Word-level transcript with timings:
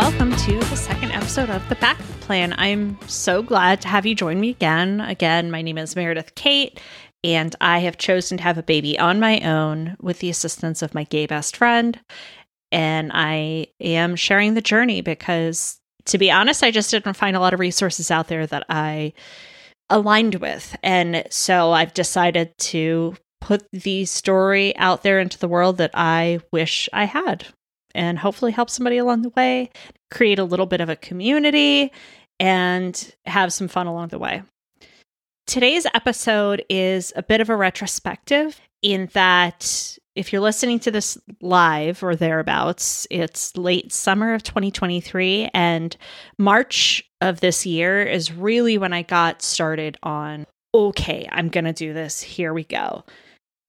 welcome 0.00 0.34
to 0.34 0.58
the 0.58 0.76
second 0.76 1.10
episode 1.10 1.50
of 1.50 1.68
the 1.68 1.74
Backup 1.74 2.06
Plan. 2.22 2.54
I'm 2.56 2.98
so 3.06 3.42
glad 3.42 3.82
to 3.82 3.88
have 3.88 4.06
you 4.06 4.14
join 4.14 4.40
me 4.40 4.48
again. 4.48 4.98
Again, 4.98 5.50
my 5.50 5.60
name 5.60 5.76
is 5.76 5.94
Meredith 5.94 6.34
Kate, 6.34 6.80
and 7.22 7.54
I 7.60 7.80
have 7.80 7.98
chosen 7.98 8.38
to 8.38 8.42
have 8.42 8.56
a 8.56 8.62
baby 8.62 8.98
on 8.98 9.20
my 9.20 9.40
own 9.40 9.98
with 10.00 10.20
the 10.20 10.30
assistance 10.30 10.80
of 10.80 10.94
my 10.94 11.04
gay 11.04 11.26
best 11.26 11.54
friend. 11.54 12.00
And 12.72 13.10
I 13.12 13.66
am 13.78 14.16
sharing 14.16 14.54
the 14.54 14.62
journey 14.62 15.02
because, 15.02 15.78
to 16.06 16.16
be 16.16 16.30
honest, 16.30 16.62
I 16.62 16.70
just 16.70 16.90
didn't 16.90 17.12
find 17.12 17.36
a 17.36 17.40
lot 17.40 17.52
of 17.52 17.60
resources 17.60 18.10
out 18.10 18.28
there 18.28 18.46
that 18.46 18.64
I 18.70 19.12
aligned 19.90 20.36
with. 20.36 20.78
And 20.82 21.26
so 21.28 21.72
I've 21.72 21.92
decided 21.92 22.56
to 22.56 23.16
put 23.42 23.68
the 23.70 24.06
story 24.06 24.74
out 24.78 25.02
there 25.02 25.20
into 25.20 25.38
the 25.38 25.48
world 25.48 25.76
that 25.76 25.90
I 25.92 26.40
wish 26.52 26.88
I 26.90 27.04
had 27.04 27.44
and 27.94 28.18
hopefully 28.18 28.52
help 28.52 28.70
somebody 28.70 28.98
along 28.98 29.22
the 29.22 29.30
way, 29.30 29.70
create 30.10 30.38
a 30.38 30.44
little 30.44 30.66
bit 30.66 30.80
of 30.80 30.88
a 30.88 30.96
community, 30.96 31.92
and 32.38 33.14
have 33.26 33.52
some 33.52 33.68
fun 33.68 33.86
along 33.86 34.08
the 34.08 34.18
way. 34.18 34.42
Today's 35.46 35.86
episode 35.94 36.64
is 36.68 37.12
a 37.16 37.22
bit 37.22 37.40
of 37.40 37.50
a 37.50 37.56
retrospective 37.56 38.60
in 38.82 39.08
that 39.12 39.98
if 40.14 40.32
you're 40.32 40.42
listening 40.42 40.78
to 40.80 40.90
this 40.90 41.18
live 41.40 42.02
or 42.02 42.16
thereabouts, 42.16 43.06
it's 43.10 43.56
late 43.56 43.92
summer 43.92 44.34
of 44.34 44.42
2023, 44.42 45.50
and 45.54 45.96
March 46.38 47.04
of 47.20 47.40
this 47.40 47.64
year 47.66 48.02
is 48.02 48.32
really 48.32 48.78
when 48.78 48.92
I 48.92 49.02
got 49.02 49.42
started 49.42 49.96
on 50.02 50.46
okay, 50.72 51.28
I'm 51.32 51.48
going 51.48 51.64
to 51.64 51.72
do 51.72 51.92
this. 51.92 52.20
Here 52.20 52.54
we 52.54 52.62
go. 52.62 53.04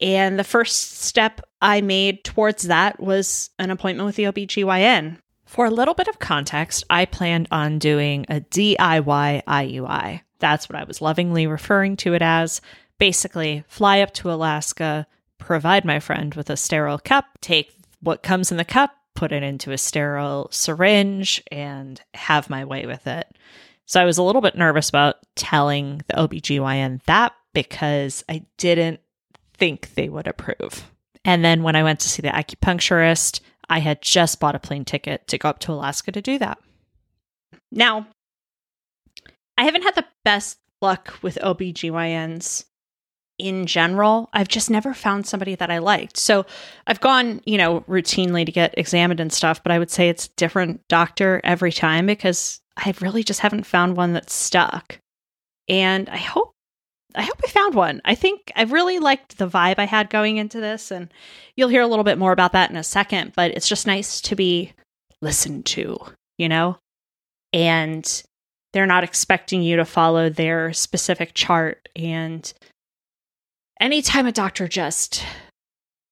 And 0.02 0.40
the 0.40 0.44
first 0.44 1.02
step 1.02 1.42
I 1.62 1.81
made 1.81 2.23
towards 2.23 2.64
that 2.64 3.00
was 3.00 3.52
an 3.59 3.70
appointment 3.70 4.08
with 4.08 4.16
the 4.16 4.23
OBGYN. 4.23 5.17
For 5.45 5.66
a 5.66 5.72
little 5.72 5.94
bit 5.94 6.08
of 6.08 6.20
context, 6.20 6.86
I 6.89 7.06
planned 7.06 7.48
on 7.52 7.78
doing 7.78 8.25
a 8.30 8.40
DIY 8.40 9.44
IUI. 9.44 10.22
That's 10.40 10.70
what 10.70 10.80
I 10.80 10.86
was 10.86 11.02
lovingly 11.02 11.45
referring 11.45 11.98
to 11.98 12.14
it 12.14 12.22
as. 12.22 12.62
Basically, 12.98 13.64
fly 13.67 14.02
up 14.02 14.14
to 14.16 14.31
Alaska, 14.31 15.06
provide 15.38 15.86
my 15.86 16.00
friend 16.00 16.34
with 16.36 16.50
a 16.50 16.58
sterile 16.58 17.00
cup, 17.00 17.25
take 17.42 17.73
what 18.00 18.23
comes 18.23 18.52
in 18.52 18.58
the 18.58 18.66
cup, 18.66 18.92
put 19.14 19.31
it 19.31 19.44
into 19.44 19.72
a 19.72 19.78
sterile 19.78 20.47
syringe, 20.52 21.44
and 21.52 22.02
have 22.14 22.50
my 22.50 22.66
way 22.66 22.86
with 22.86 23.06
it. 23.06 23.28
So 23.86 24.02
I 24.02 24.06
was 24.06 24.18
a 24.18 24.23
little 24.23 24.42
bit 24.42 24.56
nervous 24.56 24.90
about 24.90 25.18
telling 25.36 26.02
the 26.08 26.14
OBGYN 26.14 27.03
that 27.03 27.34
because 27.53 28.23
I 28.30 28.45
didn't 28.58 29.02
think 29.62 29.94
they 29.94 30.09
would 30.09 30.26
approve. 30.26 30.90
And 31.23 31.45
then 31.45 31.62
when 31.62 31.76
I 31.76 31.84
went 31.84 32.00
to 32.00 32.09
see 32.09 32.23
the 32.23 32.30
acupuncturist, 32.30 33.42
I 33.70 33.78
had 33.78 34.02
just 34.02 34.40
bought 34.40 34.56
a 34.56 34.59
plane 34.59 34.86
ticket 34.86 35.28
to 35.28 35.38
go 35.38 35.50
up 35.50 35.59
to 35.59 35.72
Alaska 35.72 36.12
to 36.12 36.20
do 36.20 36.40
that. 36.40 36.58
Now, 37.72 38.08
I 39.59 39.66
haven't 39.66 39.84
had 39.84 39.94
the 39.94 40.08
best 40.26 40.58
luck 40.81 41.14
with 41.22 41.38
OBGYNs 41.44 42.66
in 43.38 43.68
general. 43.68 44.31
I've 44.34 44.48
just 44.48 44.72
never 44.72 44.95
found 44.95 45.28
somebody 45.28 45.53
that 45.53 45.70
I 45.70 45.78
liked. 45.78 46.18
So 46.18 46.48
I've 46.88 47.00
gone, 47.00 47.42
you 47.46 47.59
know, 47.59 47.81
routinely 47.81 48.48
to 48.48 48.52
get 48.52 48.73
examined 48.80 49.20
and 49.20 49.31
stuff, 49.31 49.62
but 49.62 49.72
I 49.72 49.78
would 49.78 49.92
say 49.92 50.09
it's 50.09 50.28
different 50.30 50.88
doctor 50.88 51.40
every 51.44 51.72
time 51.72 52.08
because 52.08 52.62
I 52.75 52.96
really 53.00 53.23
just 53.23 53.42
haven't 53.42 53.68
found 53.68 53.96
one 53.96 54.14
that's 54.14 54.34
stuck. 54.34 54.98
And 55.70 56.09
I 56.09 56.18
hope 56.18 56.50
I 57.16 57.23
hope 57.23 57.40
I 57.44 57.48
found 57.48 57.76
one. 57.76 58.02
I 58.06 58.16
think 58.16 58.52
I 58.56 58.64
really 58.64 59.00
liked 59.00 59.38
the 59.38 59.48
vibe 59.48 59.80
I 59.80 59.86
had 59.86 60.09
going 60.09 60.38
into 60.38 60.59
this, 60.59 60.92
and 60.92 61.12
you'll 61.56 61.70
hear 61.70 61.81
a 61.81 61.88
little 61.88 62.06
bit 62.06 62.18
more 62.18 62.31
about 62.31 62.53
that 62.53 62.70
in 62.70 62.78
a 62.78 62.84
second, 62.84 63.34
but 63.36 63.52
it's 63.52 63.68
just 63.68 63.88
nice 63.88 64.22
to 64.22 64.36
be 64.36 64.74
listened 65.22 65.66
to, 65.68 65.97
you 66.38 66.50
know? 66.50 66.78
And 67.53 68.24
they're 68.74 68.85
not 68.85 69.03
expecting 69.03 69.62
you 69.62 69.75
to 69.75 69.85
follow 69.85 70.30
their 70.30 70.72
specific 70.74 71.34
chart. 71.34 71.90
And 71.96 72.52
anytime 73.80 74.25
a 74.25 74.31
doctor 74.31 74.68
just 74.68 75.25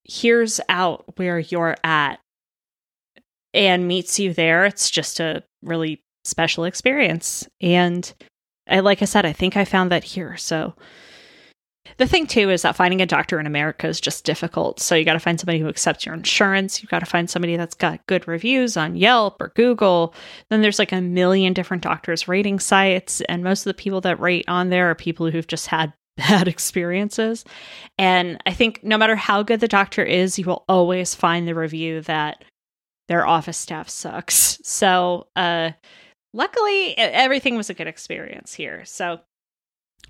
hears 0.04 0.60
out 0.68 1.04
where 1.16 1.38
you're 1.38 1.76
at 1.82 2.20
and 3.54 3.88
meets 3.88 4.18
you 4.18 4.34
there, 4.34 4.64
it's 4.66 4.90
just 4.90 5.20
a 5.20 5.42
really 5.62 6.02
special 6.24 6.64
experience. 6.64 7.48
And 7.60 8.12
I, 8.70 8.80
like 8.80 9.02
I 9.02 9.06
said, 9.06 9.26
I 9.26 9.32
think 9.32 9.56
I 9.56 9.64
found 9.64 9.90
that 9.90 10.04
here. 10.04 10.36
So 10.36 10.74
the 11.96 12.06
thing 12.06 12.26
too 12.26 12.50
is 12.50 12.62
that 12.62 12.76
finding 12.76 13.00
a 13.00 13.06
doctor 13.06 13.40
in 13.40 13.46
America 13.46 13.86
is 13.86 14.00
just 14.00 14.24
difficult. 14.24 14.80
So 14.80 14.94
you 14.94 15.04
got 15.04 15.14
to 15.14 15.18
find 15.18 15.40
somebody 15.40 15.58
who 15.58 15.68
accepts 15.68 16.06
your 16.06 16.14
insurance. 16.14 16.82
You've 16.82 16.90
got 16.90 17.00
to 17.00 17.06
find 17.06 17.28
somebody 17.28 17.56
that's 17.56 17.74
got 17.74 18.06
good 18.06 18.28
reviews 18.28 18.76
on 18.76 18.96
Yelp 18.96 19.40
or 19.40 19.52
Google. 19.56 20.14
Then 20.50 20.62
there's 20.62 20.78
like 20.78 20.92
a 20.92 21.00
million 21.00 21.52
different 21.52 21.82
doctors 21.82 22.28
rating 22.28 22.60
sites, 22.60 23.20
and 23.22 23.42
most 23.42 23.60
of 23.60 23.70
the 23.70 23.82
people 23.82 24.00
that 24.02 24.20
rate 24.20 24.44
on 24.48 24.70
there 24.70 24.90
are 24.90 24.94
people 24.94 25.30
who've 25.30 25.46
just 25.46 25.66
had 25.66 25.92
bad 26.16 26.48
experiences. 26.48 27.44
And 27.98 28.38
I 28.46 28.52
think 28.52 28.84
no 28.84 28.98
matter 28.98 29.16
how 29.16 29.42
good 29.42 29.60
the 29.60 29.68
doctor 29.68 30.02
is, 30.02 30.38
you 30.38 30.44
will 30.44 30.64
always 30.68 31.14
find 31.14 31.48
the 31.48 31.54
review 31.54 32.02
that 32.02 32.44
their 33.08 33.26
office 33.26 33.58
staff 33.58 33.88
sucks. 33.88 34.58
So, 34.70 35.26
uh, 35.34 35.72
luckily 36.32 36.96
everything 36.96 37.56
was 37.56 37.70
a 37.70 37.74
good 37.74 37.86
experience 37.86 38.54
here. 38.54 38.84
So 38.84 39.20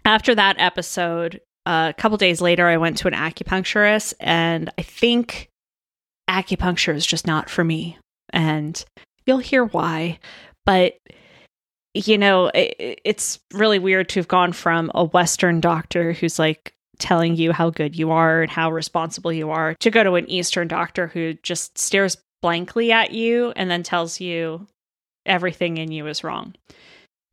after 0.05 0.35
that 0.35 0.57
episode 0.59 1.41
uh, 1.67 1.93
a 1.95 2.01
couple 2.01 2.17
days 2.17 2.41
later 2.41 2.67
i 2.67 2.77
went 2.79 2.97
to 2.97 3.07
an 3.07 3.13
acupuncturist 3.13 4.15
and 4.19 4.71
i 4.79 4.83
think 4.83 5.51
acupuncture 6.31 6.95
is 6.95 7.05
just 7.05 7.27
not 7.27 7.51
for 7.51 7.63
me 7.63 7.99
and 8.33 8.85
you'll 9.27 9.39
hear 9.39 9.65
why. 9.65 10.19
But 10.65 10.95
you 11.95 12.17
know 12.17 12.47
it, 12.55 13.01
it's 13.05 13.41
really 13.53 13.79
weird 13.79 14.09
to 14.11 14.21
have 14.21 14.29
gone 14.29 14.53
from 14.53 14.93
a 14.95 15.05
western 15.05 15.61
doctor 15.61 16.13
who's 16.13 16.39
like 16.39 16.73
telling 17.01 17.35
you 17.35 17.51
how 17.51 17.71
good 17.71 17.97
you 17.97 18.13
are 18.13 18.43
and 18.43 18.51
how 18.51 18.71
responsible 18.71 19.33
you 19.33 19.51
are 19.51 19.75
to 19.81 19.91
go 19.91 20.05
to 20.05 20.15
an 20.15 20.29
eastern 20.31 20.69
doctor 20.69 21.09
who 21.09 21.35
just 21.43 21.77
stares 21.77 22.17
blankly 22.43 22.93
at 22.93 23.11
you 23.11 23.53
and 23.57 23.71
then 23.71 23.83
tells 23.83 24.21
you 24.21 24.67
everything 25.31 25.79
in 25.79 25.93
you 25.93 26.07
is 26.07 26.25
wrong. 26.25 26.55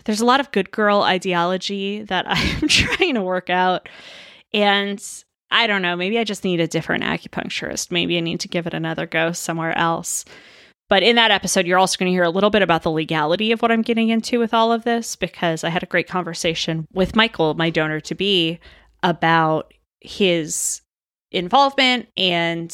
There's 0.06 0.22
a 0.22 0.26
lot 0.26 0.40
of 0.40 0.52
good 0.52 0.72
girl 0.72 1.02
ideology 1.02 2.04
that 2.04 2.26
I'm 2.30 2.68
trying 2.68 3.16
to 3.16 3.22
work 3.22 3.50
out. 3.50 3.90
And 4.54 5.04
I 5.52 5.68
don't 5.68 5.82
know, 5.82 5.96
maybe 5.96 6.20
I 6.20 6.24
just 6.24 6.44
need 6.44 6.60
a 6.60 6.68
different 6.68 7.04
acupuncturist. 7.04 7.92
Maybe 7.92 8.18
I 8.18 8.22
need 8.22 8.40
to 8.42 8.48
give 8.48 8.68
it 8.68 8.74
another 8.74 9.06
go 9.06 9.32
somewhere 9.32 9.78
else. 9.78 10.24
But 10.90 11.04
in 11.04 11.18
that 11.18 11.32
episode, 11.32 11.66
you're 11.66 11.78
also 11.78 11.98
going 11.98 12.10
to 12.10 12.16
hear 12.16 12.24
a 12.24 12.30
little 12.30 12.50
bit 12.50 12.62
about 12.62 12.84
the 12.84 12.92
legality 12.92 13.52
of 13.52 13.62
what 13.62 13.72
I'm 13.72 13.82
getting 13.82 14.08
into 14.08 14.40
with 14.40 14.54
all 14.54 14.72
of 14.72 14.86
this 14.86 15.18
because 15.18 15.66
I 15.66 15.70
had 15.70 15.84
a 15.84 15.88
great 15.88 16.08
conversation 16.08 16.88
with 16.94 17.16
Michael, 17.16 17.56
my 17.56 17.70
donor 17.70 18.00
to 18.02 18.16
be, 18.16 18.60
about 19.04 19.74
his 20.00 20.82
involvement 21.32 22.08
and 22.16 22.74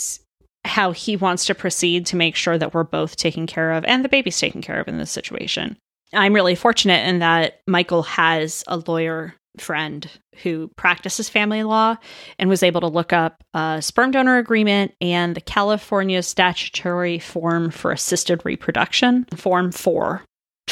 how 0.65 0.91
he 0.91 1.15
wants 1.15 1.45
to 1.45 1.55
proceed 1.55 2.05
to 2.07 2.15
make 2.15 2.35
sure 2.35 2.57
that 2.57 2.73
we're 2.73 2.83
both 2.83 3.15
taken 3.15 3.47
care 3.47 3.71
of 3.71 3.83
and 3.85 4.03
the 4.03 4.09
baby's 4.09 4.39
taken 4.39 4.61
care 4.61 4.79
of 4.79 4.87
in 4.87 4.97
this 4.97 5.11
situation. 5.11 5.77
I'm 6.13 6.33
really 6.33 6.55
fortunate 6.55 7.07
in 7.07 7.19
that 7.19 7.61
Michael 7.67 8.03
has 8.03 8.63
a 8.67 8.77
lawyer 8.77 9.35
friend 9.57 10.09
who 10.41 10.69
practices 10.75 11.29
family 11.29 11.63
law 11.63 11.95
and 12.39 12.49
was 12.49 12.63
able 12.63 12.81
to 12.81 12.87
look 12.87 13.13
up 13.13 13.43
a 13.53 13.81
sperm 13.81 14.11
donor 14.11 14.37
agreement 14.37 14.93
and 14.99 15.35
the 15.35 15.41
California 15.41 16.23
statutory 16.23 17.19
form 17.19 17.69
for 17.69 17.91
assisted 17.91 18.41
reproduction, 18.45 19.25
Form 19.35 19.71
4, 19.71 20.23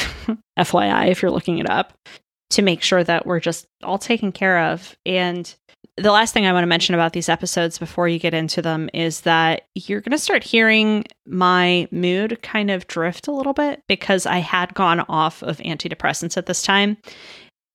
FYI, 0.57 1.09
if 1.09 1.21
you're 1.21 1.31
looking 1.31 1.59
it 1.59 1.69
up, 1.69 1.93
to 2.51 2.61
make 2.61 2.81
sure 2.81 3.03
that 3.03 3.25
we're 3.25 3.39
just 3.39 3.65
all 3.83 3.97
taken 3.97 4.31
care 4.31 4.71
of. 4.71 4.95
And 5.05 5.53
the 5.97 6.11
last 6.11 6.33
thing 6.33 6.45
I 6.45 6.53
want 6.53 6.63
to 6.63 6.67
mention 6.67 6.95
about 6.95 7.13
these 7.13 7.29
episodes 7.29 7.77
before 7.77 8.07
you 8.07 8.17
get 8.17 8.33
into 8.33 8.61
them 8.61 8.89
is 8.93 9.21
that 9.21 9.63
you're 9.75 10.01
going 10.01 10.11
to 10.11 10.17
start 10.17 10.43
hearing 10.43 11.05
my 11.25 11.87
mood 11.91 12.41
kind 12.41 12.71
of 12.71 12.87
drift 12.87 13.27
a 13.27 13.31
little 13.31 13.53
bit 13.53 13.83
because 13.87 14.25
I 14.25 14.39
had 14.39 14.73
gone 14.73 15.01
off 15.01 15.43
of 15.43 15.57
antidepressants 15.57 16.37
at 16.37 16.45
this 16.45 16.63
time. 16.63 16.97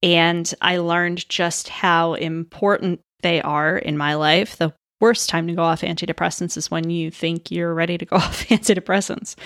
And 0.02 0.52
I 0.62 0.78
learned 0.78 1.28
just 1.28 1.68
how 1.68 2.14
important 2.14 3.00
they 3.22 3.42
are 3.42 3.76
in 3.76 3.98
my 3.98 4.14
life. 4.14 4.56
The 4.56 4.72
worst 5.00 5.28
time 5.28 5.46
to 5.48 5.54
go 5.54 5.62
off 5.62 5.82
antidepressants 5.82 6.56
is 6.56 6.70
when 6.70 6.90
you 6.90 7.10
think 7.10 7.50
you're 7.50 7.74
ready 7.74 7.98
to 7.98 8.04
go 8.04 8.16
off 8.16 8.46
antidepressants. 8.48 9.36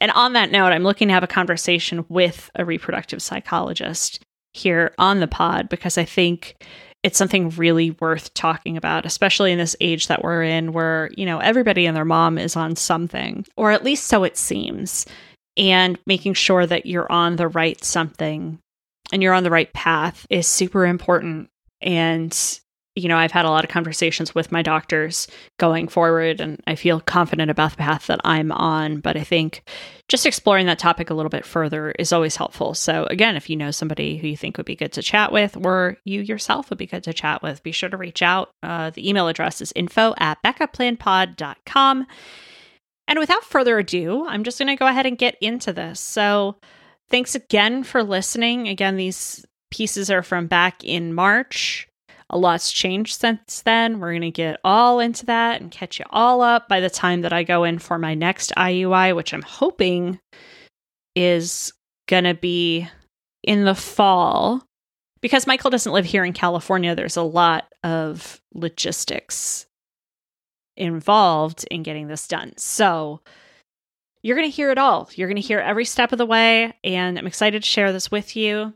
And 0.00 0.10
on 0.12 0.32
that 0.32 0.50
note, 0.50 0.72
I'm 0.72 0.84
looking 0.84 1.08
to 1.08 1.14
have 1.14 1.24
a 1.24 1.28
conversation 1.28 2.04
with 2.08 2.50
a 2.54 2.64
reproductive 2.64 3.22
psychologist 3.22 4.24
here 4.54 4.92
on 4.98 5.20
the 5.20 5.28
pod 5.28 5.68
because 5.68 5.98
I 5.98 6.04
think 6.04 6.56
it's 7.02 7.18
something 7.18 7.50
really 7.50 7.92
worth 7.92 8.34
talking 8.34 8.76
about, 8.76 9.06
especially 9.06 9.52
in 9.52 9.58
this 9.58 9.76
age 9.80 10.08
that 10.08 10.22
we're 10.22 10.42
in 10.42 10.72
where, 10.72 11.10
you 11.16 11.24
know, 11.24 11.38
everybody 11.38 11.86
and 11.86 11.96
their 11.96 12.04
mom 12.04 12.38
is 12.38 12.56
on 12.56 12.76
something, 12.76 13.46
or 13.56 13.70
at 13.70 13.84
least 13.84 14.06
so 14.06 14.24
it 14.24 14.36
seems, 14.36 15.06
and 15.56 15.98
making 16.06 16.34
sure 16.34 16.66
that 16.66 16.86
you're 16.86 17.10
on 17.10 17.36
the 17.36 17.48
right 17.48 17.82
something 17.84 18.58
and 19.12 19.22
you're 19.22 19.34
on 19.34 19.44
the 19.44 19.50
right 19.50 19.72
path 19.72 20.26
is 20.28 20.46
super 20.46 20.86
important. 20.86 21.48
And 21.80 22.36
you 22.98 23.08
know, 23.08 23.16
I've 23.16 23.32
had 23.32 23.44
a 23.44 23.50
lot 23.50 23.64
of 23.64 23.70
conversations 23.70 24.34
with 24.34 24.52
my 24.52 24.62
doctors 24.62 25.28
going 25.58 25.88
forward, 25.88 26.40
and 26.40 26.60
I 26.66 26.74
feel 26.74 27.00
confident 27.00 27.50
about 27.50 27.72
the 27.72 27.76
path 27.78 28.06
that 28.08 28.20
I'm 28.24 28.52
on. 28.52 29.00
But 29.00 29.16
I 29.16 29.24
think 29.24 29.62
just 30.08 30.26
exploring 30.26 30.66
that 30.66 30.78
topic 30.78 31.10
a 31.10 31.14
little 31.14 31.30
bit 31.30 31.44
further 31.44 31.92
is 31.92 32.12
always 32.12 32.36
helpful. 32.36 32.74
So, 32.74 33.06
again, 33.10 33.36
if 33.36 33.48
you 33.48 33.56
know 33.56 33.70
somebody 33.70 34.18
who 34.18 34.26
you 34.26 34.36
think 34.36 34.56
would 34.56 34.66
be 34.66 34.76
good 34.76 34.92
to 34.92 35.02
chat 35.02 35.32
with, 35.32 35.56
or 35.64 35.96
you 36.04 36.20
yourself 36.20 36.70
would 36.70 36.78
be 36.78 36.86
good 36.86 37.04
to 37.04 37.12
chat 37.12 37.42
with, 37.42 37.62
be 37.62 37.72
sure 37.72 37.88
to 37.88 37.96
reach 37.96 38.22
out. 38.22 38.50
Uh, 38.62 38.90
the 38.90 39.08
email 39.08 39.28
address 39.28 39.60
is 39.60 39.72
info 39.76 40.14
at 40.18 40.42
backupplanpod.com. 40.42 42.06
And 43.06 43.18
without 43.18 43.44
further 43.44 43.78
ado, 43.78 44.26
I'm 44.26 44.44
just 44.44 44.58
going 44.58 44.68
to 44.68 44.76
go 44.76 44.86
ahead 44.86 45.06
and 45.06 45.16
get 45.16 45.36
into 45.40 45.72
this. 45.72 46.00
So, 46.00 46.56
thanks 47.08 47.34
again 47.34 47.84
for 47.84 48.02
listening. 48.02 48.68
Again, 48.68 48.96
these 48.96 49.46
pieces 49.70 50.10
are 50.10 50.22
from 50.22 50.46
back 50.46 50.84
in 50.84 51.14
March. 51.14 51.87
A 52.30 52.38
lot's 52.38 52.70
changed 52.70 53.20
since 53.20 53.62
then. 53.62 54.00
We're 54.00 54.12
going 54.12 54.20
to 54.22 54.30
get 54.30 54.60
all 54.62 55.00
into 55.00 55.24
that 55.26 55.60
and 55.60 55.70
catch 55.70 55.98
you 55.98 56.04
all 56.10 56.42
up 56.42 56.68
by 56.68 56.80
the 56.80 56.90
time 56.90 57.22
that 57.22 57.32
I 57.32 57.42
go 57.42 57.64
in 57.64 57.78
for 57.78 57.98
my 57.98 58.14
next 58.14 58.52
IUI, 58.56 59.16
which 59.16 59.32
I'm 59.32 59.42
hoping 59.42 60.20
is 61.16 61.72
going 62.06 62.24
to 62.24 62.34
be 62.34 62.86
in 63.42 63.64
the 63.64 63.74
fall. 63.74 64.62
Because 65.20 65.46
Michael 65.46 65.70
doesn't 65.70 65.92
live 65.92 66.04
here 66.04 66.24
in 66.24 66.32
California, 66.32 66.94
there's 66.94 67.16
a 67.16 67.22
lot 67.22 67.72
of 67.82 68.40
logistics 68.54 69.66
involved 70.76 71.66
in 71.70 71.82
getting 71.82 72.08
this 72.08 72.28
done. 72.28 72.52
So 72.56 73.20
you're 74.22 74.36
going 74.36 74.48
to 74.48 74.54
hear 74.54 74.70
it 74.70 74.78
all. 74.78 75.08
You're 75.14 75.28
going 75.28 75.40
to 75.40 75.46
hear 75.46 75.60
every 75.60 75.84
step 75.84 76.12
of 76.12 76.18
the 76.18 76.26
way. 76.26 76.74
And 76.84 77.18
I'm 77.18 77.26
excited 77.26 77.62
to 77.62 77.68
share 77.68 77.92
this 77.92 78.10
with 78.10 78.36
you. 78.36 78.74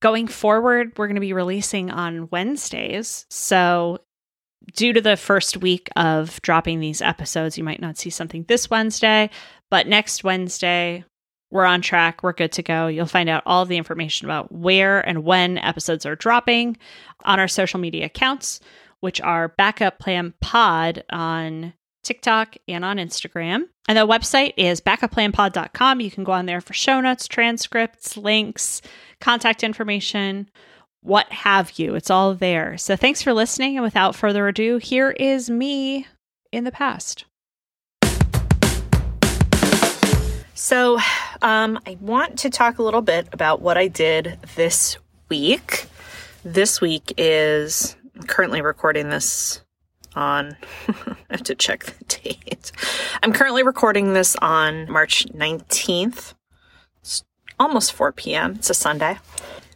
Going 0.00 0.28
forward, 0.28 0.92
we're 0.96 1.06
going 1.06 1.16
to 1.16 1.20
be 1.20 1.32
releasing 1.32 1.90
on 1.90 2.28
Wednesdays. 2.30 3.26
So, 3.28 3.98
due 4.74 4.92
to 4.92 5.00
the 5.00 5.16
first 5.16 5.58
week 5.58 5.88
of 5.96 6.40
dropping 6.42 6.80
these 6.80 7.02
episodes, 7.02 7.58
you 7.58 7.64
might 7.64 7.80
not 7.80 7.98
see 7.98 8.10
something 8.10 8.44
this 8.48 8.70
Wednesday, 8.70 9.30
but 9.70 9.86
next 9.86 10.24
Wednesday, 10.24 11.04
we're 11.50 11.64
on 11.64 11.82
track. 11.82 12.22
We're 12.22 12.32
good 12.32 12.52
to 12.52 12.62
go. 12.62 12.86
You'll 12.86 13.06
find 13.06 13.28
out 13.28 13.42
all 13.44 13.66
the 13.66 13.76
information 13.76 14.26
about 14.26 14.52
where 14.52 15.00
and 15.00 15.24
when 15.24 15.58
episodes 15.58 16.06
are 16.06 16.16
dropping 16.16 16.76
on 17.24 17.40
our 17.40 17.48
social 17.48 17.80
media 17.80 18.06
accounts 18.06 18.60
which 19.00 19.20
are 19.20 19.48
Backup 19.48 19.98
Plan 19.98 20.34
Pod 20.40 21.04
on 21.10 21.72
TikTok 22.02 22.56
and 22.68 22.84
on 22.84 22.96
Instagram. 22.96 23.64
And 23.88 23.98
the 23.98 24.06
website 24.06 24.54
is 24.56 24.80
backupplanpod.com. 24.80 26.00
You 26.00 26.10
can 26.10 26.24
go 26.24 26.32
on 26.32 26.46
there 26.46 26.60
for 26.60 26.72
show 26.72 27.00
notes, 27.00 27.26
transcripts, 27.26 28.16
links, 28.16 28.82
contact 29.20 29.62
information, 29.62 30.48
what 31.02 31.30
have 31.32 31.78
you. 31.78 31.94
It's 31.94 32.10
all 32.10 32.34
there. 32.34 32.76
So 32.76 32.96
thanks 32.96 33.22
for 33.22 33.32
listening. 33.32 33.76
And 33.76 33.84
without 33.84 34.14
further 34.14 34.48
ado, 34.48 34.78
here 34.78 35.10
is 35.10 35.48
me 35.48 36.06
in 36.52 36.64
the 36.64 36.72
past. 36.72 37.24
So, 40.54 40.98
um, 41.40 41.80
I 41.86 41.96
want 42.00 42.38
to 42.40 42.50
talk 42.50 42.78
a 42.78 42.82
little 42.82 43.00
bit 43.00 43.28
about 43.32 43.62
what 43.62 43.78
I 43.78 43.88
did 43.88 44.38
this 44.56 44.98
week. 45.30 45.86
This 46.44 46.82
week 46.82 47.14
is 47.16 47.96
currently 48.26 48.60
recording 48.60 49.08
this 49.08 49.62
on 50.14 50.56
I 50.88 51.16
have 51.30 51.44
to 51.44 51.54
check 51.54 51.84
the 51.84 52.04
date. 52.04 52.72
I'm 53.22 53.32
currently 53.32 53.62
recording 53.62 54.12
this 54.12 54.36
on 54.36 54.90
March 54.90 55.26
19th. 55.26 56.34
It's 57.00 57.24
almost 57.58 57.92
4 57.92 58.12
p.m. 58.12 58.56
It's 58.56 58.70
a 58.70 58.74
Sunday. 58.74 59.18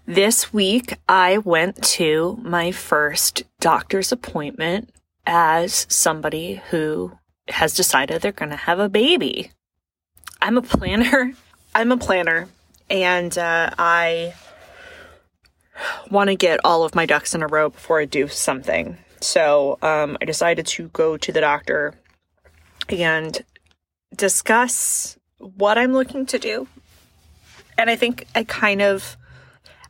This 0.06 0.52
week 0.52 0.98
I 1.08 1.38
went 1.38 1.82
to 1.84 2.38
my 2.42 2.72
first 2.72 3.44
doctor's 3.60 4.12
appointment 4.12 4.90
as 5.26 5.86
somebody 5.88 6.60
who 6.70 7.12
has 7.48 7.74
decided 7.74 8.20
they're 8.20 8.32
going 8.32 8.50
to 8.50 8.56
have 8.56 8.78
a 8.78 8.88
baby. 8.88 9.50
I'm 10.42 10.58
a 10.58 10.62
planner. 10.62 11.32
I'm 11.74 11.90
a 11.90 11.96
planner 11.96 12.48
and 12.90 13.36
uh, 13.36 13.70
I 13.78 14.34
want 16.10 16.28
to 16.28 16.36
get 16.36 16.60
all 16.64 16.84
of 16.84 16.94
my 16.94 17.06
ducks 17.06 17.34
in 17.34 17.42
a 17.42 17.46
row 17.46 17.70
before 17.70 18.00
I 18.00 18.04
do 18.04 18.28
something. 18.28 18.98
So 19.24 19.78
um, 19.80 20.18
I 20.20 20.26
decided 20.26 20.66
to 20.66 20.88
go 20.88 21.16
to 21.16 21.32
the 21.32 21.40
doctor 21.40 21.94
and 22.88 23.42
discuss 24.14 25.18
what 25.38 25.78
I'm 25.78 25.92
looking 25.92 26.26
to 26.26 26.38
do. 26.38 26.68
And 27.78 27.88
I 27.88 27.96
think 27.96 28.26
I 28.34 28.44
kind 28.44 28.82
of, 28.82 29.16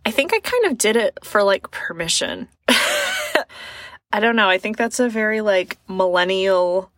I 0.07 0.11
think 0.11 0.33
I 0.33 0.39
kind 0.39 0.67
of 0.67 0.79
did 0.79 0.97
it 0.97 1.19
for 1.25 1.43
like 1.43 1.71
permission. 1.71 2.49
I 2.69 4.21
don't 4.21 4.37
know. 4.37 4.49
I 4.49 4.59
think 4.59 4.77
that's 4.77 5.01
a 5.01 5.09
very 5.09 5.41
like 5.41 5.79
millennial 5.89 6.91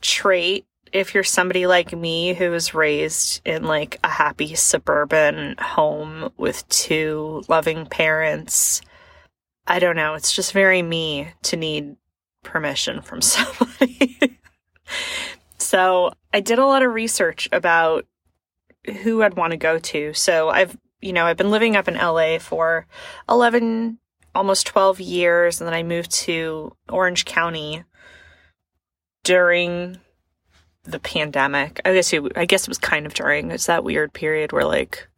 trait 0.00 0.66
if 0.92 1.14
you're 1.14 1.24
somebody 1.24 1.66
like 1.66 1.92
me 1.92 2.34
who 2.34 2.50
was 2.50 2.74
raised 2.74 3.40
in 3.44 3.64
like 3.64 3.98
a 4.04 4.08
happy 4.08 4.54
suburban 4.54 5.56
home 5.58 6.32
with 6.36 6.68
two 6.68 7.42
loving 7.48 7.86
parents, 7.86 8.80
I 9.66 9.78
don't 9.78 9.96
know. 9.96 10.14
It's 10.14 10.32
just 10.32 10.52
very 10.52 10.82
me 10.82 11.28
to 11.42 11.56
need 11.56 11.96
permission 12.42 13.00
from 13.02 13.20
somebody. 13.22 14.38
so 15.58 16.12
I 16.32 16.40
did 16.40 16.58
a 16.58 16.66
lot 16.66 16.82
of 16.82 16.92
research 16.92 17.48
about 17.52 18.06
who 19.02 19.22
I'd 19.22 19.34
want 19.34 19.52
to 19.52 19.56
go 19.56 19.78
to. 19.78 20.12
So 20.12 20.50
I've, 20.50 20.76
you 21.00 21.12
know, 21.12 21.24
I've 21.24 21.36
been 21.36 21.50
living 21.50 21.76
up 21.76 21.88
in 21.88 21.94
LA 21.94 22.38
for 22.38 22.86
11, 23.28 23.98
almost 24.34 24.66
12 24.66 25.00
years. 25.00 25.60
And 25.60 25.66
then 25.66 25.74
I 25.74 25.82
moved 25.82 26.10
to 26.12 26.76
Orange 26.88 27.24
County 27.24 27.84
during 29.22 29.98
the 30.84 31.00
pandemic. 31.00 31.80
I 31.84 31.94
guess 31.94 32.12
it, 32.12 32.22
I 32.36 32.44
guess 32.44 32.64
it 32.64 32.68
was 32.68 32.78
kind 32.78 33.06
of 33.06 33.14
during 33.14 33.50
it's 33.50 33.66
that 33.66 33.84
weird 33.84 34.12
period 34.12 34.52
where 34.52 34.66
like 34.66 35.08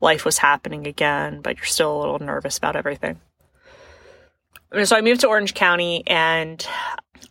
life 0.00 0.24
was 0.24 0.38
happening 0.38 0.86
again, 0.86 1.40
but 1.40 1.56
you're 1.56 1.64
still 1.64 1.96
a 1.96 1.98
little 1.98 2.18
nervous 2.18 2.58
about 2.58 2.76
everything. 2.76 3.20
So 4.84 4.94
I 4.94 5.00
moved 5.00 5.22
to 5.22 5.28
Orange 5.28 5.54
County 5.54 6.02
and 6.06 6.66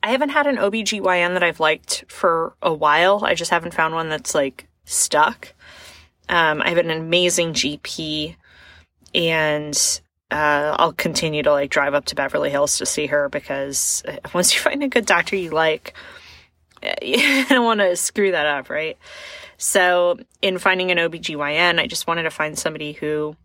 I 0.02 0.10
haven't 0.10 0.30
had 0.30 0.48
an 0.48 0.58
OBGYN 0.58 1.34
that 1.34 1.44
I've 1.44 1.60
liked 1.60 2.06
for 2.08 2.56
a 2.62 2.74
while. 2.74 3.24
I 3.24 3.36
just 3.36 3.52
haven't 3.52 3.74
found 3.74 3.94
one 3.94 4.10
that's 4.10 4.34
like 4.34 4.68
stuck. 4.86 5.54
Um, 6.28 6.62
I 6.62 6.70
have 6.70 6.80
an 6.80 6.90
amazing 6.90 7.54
GP 7.54 8.36
and 9.14 10.02
uh, 10.32 10.76
I'll 10.80 10.94
continue 10.94 11.44
to 11.44 11.52
like 11.52 11.70
drive 11.70 11.94
up 11.94 12.06
to 12.06 12.16
Beverly 12.16 12.50
Hills 12.50 12.80
to 12.80 12.86
see 12.86 13.06
her 13.08 13.30
because 13.30 14.04
once 14.34 14.54
you 14.54 14.60
find 14.60 14.82
a 14.82 14.88
good 14.88 15.06
doctor 15.06 15.36
you 15.36 15.52
like, 15.52 15.94
I 16.82 17.46
don't 17.50 17.66
want 17.66 17.80
to 17.80 17.96
screw 17.96 18.32
that 18.32 18.46
up, 18.46 18.70
right? 18.70 18.98
So, 19.58 20.20
in 20.42 20.58
finding 20.58 20.92
an 20.92 20.98
OBGYN, 20.98 21.80
I 21.80 21.88
just 21.88 22.08
wanted 22.08 22.24
to 22.24 22.30
find 22.30 22.58
somebody 22.60 22.92
who 22.92 23.36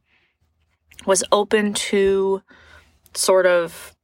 was 1.06 1.24
open 1.32 1.72
to 1.72 2.42
sort 3.14 3.46
of 3.46 3.96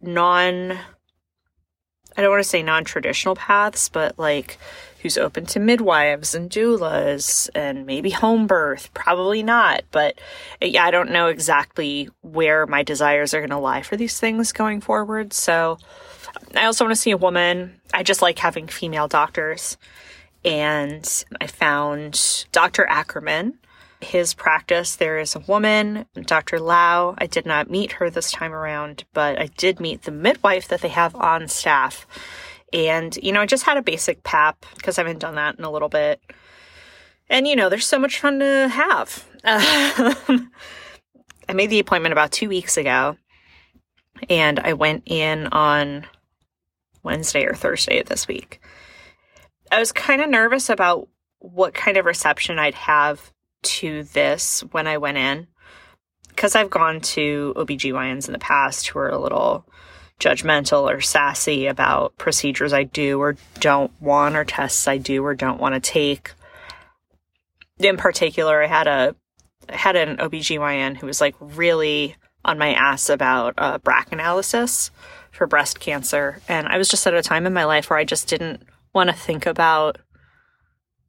non 0.00 0.78
I 2.18 2.20
don't 2.20 2.30
want 2.30 2.42
to 2.42 2.48
say 2.48 2.64
non 2.64 2.84
traditional 2.84 3.36
paths, 3.36 3.88
but 3.88 4.18
like 4.18 4.58
who's 5.02 5.16
open 5.16 5.46
to 5.46 5.60
midwives 5.60 6.34
and 6.34 6.50
doulas 6.50 7.48
and 7.54 7.86
maybe 7.86 8.10
home 8.10 8.48
birth. 8.48 8.92
Probably 8.92 9.44
not, 9.44 9.84
but 9.92 10.18
yeah, 10.60 10.84
I 10.84 10.90
don't 10.90 11.12
know 11.12 11.28
exactly 11.28 12.08
where 12.22 12.66
my 12.66 12.82
desires 12.82 13.34
are 13.34 13.40
going 13.40 13.50
to 13.50 13.58
lie 13.58 13.82
for 13.82 13.96
these 13.96 14.18
things 14.18 14.50
going 14.50 14.80
forward. 14.80 15.32
So 15.32 15.78
I 16.56 16.64
also 16.64 16.84
want 16.84 16.96
to 16.96 17.00
see 17.00 17.12
a 17.12 17.16
woman. 17.16 17.80
I 17.94 18.02
just 18.02 18.22
like 18.22 18.40
having 18.40 18.66
female 18.66 19.06
doctors. 19.06 19.76
And 20.44 21.24
I 21.40 21.46
found 21.46 22.46
Dr. 22.52 22.86
Ackerman. 22.88 23.58
His 24.00 24.32
practice, 24.32 24.94
there 24.96 25.18
is 25.18 25.34
a 25.34 25.40
woman, 25.40 26.06
Dr. 26.14 26.60
Lau. 26.60 27.16
I 27.18 27.26
did 27.26 27.44
not 27.44 27.70
meet 27.70 27.92
her 27.92 28.10
this 28.10 28.30
time 28.30 28.52
around, 28.52 29.04
but 29.12 29.40
I 29.40 29.46
did 29.56 29.80
meet 29.80 30.02
the 30.02 30.12
midwife 30.12 30.68
that 30.68 30.82
they 30.82 30.88
have 30.88 31.16
on 31.16 31.48
staff. 31.48 32.06
And, 32.72 33.16
you 33.22 33.32
know, 33.32 33.40
I 33.40 33.46
just 33.46 33.64
had 33.64 33.76
a 33.76 33.82
basic 33.82 34.22
pap 34.22 34.64
because 34.76 34.98
I 34.98 35.02
haven't 35.02 35.18
done 35.18 35.34
that 35.34 35.58
in 35.58 35.64
a 35.64 35.70
little 35.70 35.88
bit. 35.88 36.20
And, 37.28 37.48
you 37.48 37.56
know, 37.56 37.68
there's 37.68 37.86
so 37.86 37.98
much 37.98 38.20
fun 38.20 38.38
to 38.38 38.68
have. 38.68 39.26
Um, 39.42 40.50
I 41.48 41.54
made 41.54 41.70
the 41.70 41.80
appointment 41.80 42.12
about 42.12 42.30
two 42.30 42.48
weeks 42.48 42.76
ago 42.76 43.16
and 44.28 44.60
I 44.60 44.74
went 44.74 45.04
in 45.06 45.46
on 45.48 46.06
Wednesday 47.02 47.44
or 47.44 47.54
Thursday 47.54 48.00
of 48.00 48.06
this 48.06 48.28
week. 48.28 48.60
I 49.70 49.78
was 49.78 49.92
kind 49.92 50.20
of 50.20 50.30
nervous 50.30 50.68
about 50.68 51.08
what 51.38 51.74
kind 51.74 51.96
of 51.96 52.04
reception 52.04 52.58
I'd 52.58 52.74
have 52.74 53.32
to 53.62 54.04
this 54.04 54.60
when 54.72 54.86
I 54.86 54.98
went 54.98 55.18
in. 55.18 55.46
Because 56.28 56.54
I've 56.54 56.70
gone 56.70 57.00
to 57.00 57.52
OBGYNs 57.56 58.26
in 58.26 58.32
the 58.32 58.38
past 58.38 58.88
who 58.88 58.98
are 59.00 59.08
a 59.08 59.18
little 59.18 59.66
judgmental 60.20 60.92
or 60.92 61.00
sassy 61.00 61.66
about 61.66 62.16
procedures 62.16 62.72
I 62.72 62.84
do 62.84 63.20
or 63.20 63.36
don't 63.60 63.92
want 64.00 64.36
or 64.36 64.44
tests 64.44 64.86
I 64.88 64.98
do 64.98 65.24
or 65.24 65.34
don't 65.34 65.60
want 65.60 65.74
to 65.74 65.80
take. 65.80 66.32
In 67.78 67.96
particular, 67.96 68.62
I 68.62 68.66
had 68.66 68.86
a 68.86 69.16
I 69.68 69.76
had 69.76 69.96
an 69.96 70.16
OBGYN 70.16 70.96
who 70.96 71.06
was 71.06 71.20
like 71.20 71.34
really 71.40 72.16
on 72.44 72.58
my 72.58 72.72
ass 72.72 73.08
about 73.08 73.54
uh, 73.58 73.78
BRCA 73.78 74.12
analysis 74.12 74.90
for 75.30 75.46
breast 75.46 75.78
cancer. 75.78 76.40
And 76.48 76.66
I 76.66 76.78
was 76.78 76.88
just 76.88 77.06
at 77.06 77.14
a 77.14 77.22
time 77.22 77.46
in 77.46 77.52
my 77.52 77.64
life 77.64 77.90
where 77.90 77.98
I 77.98 78.04
just 78.04 78.28
didn't 78.28 78.62
want 78.94 79.10
to 79.10 79.16
think 79.16 79.46
about 79.46 79.98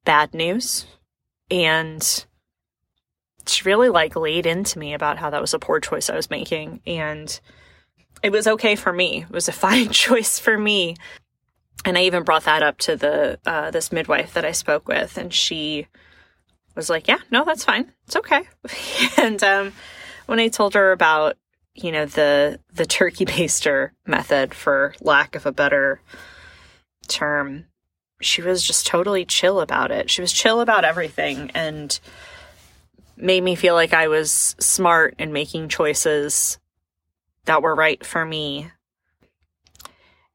bad 0.03 0.33
news. 0.33 0.85
And 1.49 2.25
she 3.51 3.67
really 3.67 3.89
like 3.89 4.15
laid 4.15 4.45
into 4.45 4.79
me 4.79 4.93
about 4.93 5.17
how 5.17 5.29
that 5.29 5.41
was 5.41 5.53
a 5.53 5.59
poor 5.59 5.79
choice 5.79 6.09
I 6.09 6.15
was 6.15 6.29
making. 6.29 6.81
And 6.85 7.39
it 8.21 8.31
was 8.31 8.47
okay 8.47 8.75
for 8.75 8.91
me. 8.91 9.23
It 9.23 9.31
was 9.31 9.47
a 9.47 9.51
fine 9.67 9.89
choice 9.89 10.39
for 10.39 10.57
me. 10.57 10.95
And 11.85 11.97
I 11.97 12.01
even 12.03 12.23
brought 12.23 12.43
that 12.43 12.63
up 12.63 12.77
to 12.79 12.97
the 12.97 13.39
uh, 13.45 13.71
this 13.71 13.91
midwife 13.91 14.33
that 14.33 14.43
I 14.43 14.51
spoke 14.51 14.87
with, 14.89 15.17
and 15.17 15.33
she 15.33 15.87
was 16.75 16.89
like, 16.89 17.07
"Yeah, 17.07 17.19
no, 17.31 17.45
that's 17.45 17.63
fine. 17.63 17.93
It's 18.05 18.17
okay." 18.17 18.41
and 19.17 19.41
um, 19.41 19.71
when 20.25 20.41
I 20.41 20.49
told 20.49 20.73
her 20.73 20.91
about 20.91 21.37
you 21.73 21.93
know 21.93 22.05
the 22.05 22.59
the 22.73 22.85
turkey 22.85 23.25
baster 23.25 23.91
method, 24.05 24.53
for 24.53 24.93
lack 24.99 25.35
of 25.35 25.45
a 25.45 25.53
better 25.53 26.01
term, 27.07 27.67
she 28.19 28.41
was 28.41 28.61
just 28.61 28.85
totally 28.85 29.23
chill 29.23 29.61
about 29.61 29.89
it. 29.89 30.09
She 30.09 30.19
was 30.19 30.33
chill 30.33 30.59
about 30.59 30.83
everything, 30.83 31.49
and 31.55 31.97
made 33.19 33.43
me 33.43 33.55
feel 33.55 33.73
like 33.73 33.93
I 33.93 34.07
was 34.07 34.55
smart 34.59 35.15
and 35.19 35.33
making 35.33 35.69
choices 35.69 36.57
that 37.45 37.61
were 37.61 37.75
right 37.75 38.03
for 38.05 38.25
me. 38.25 38.71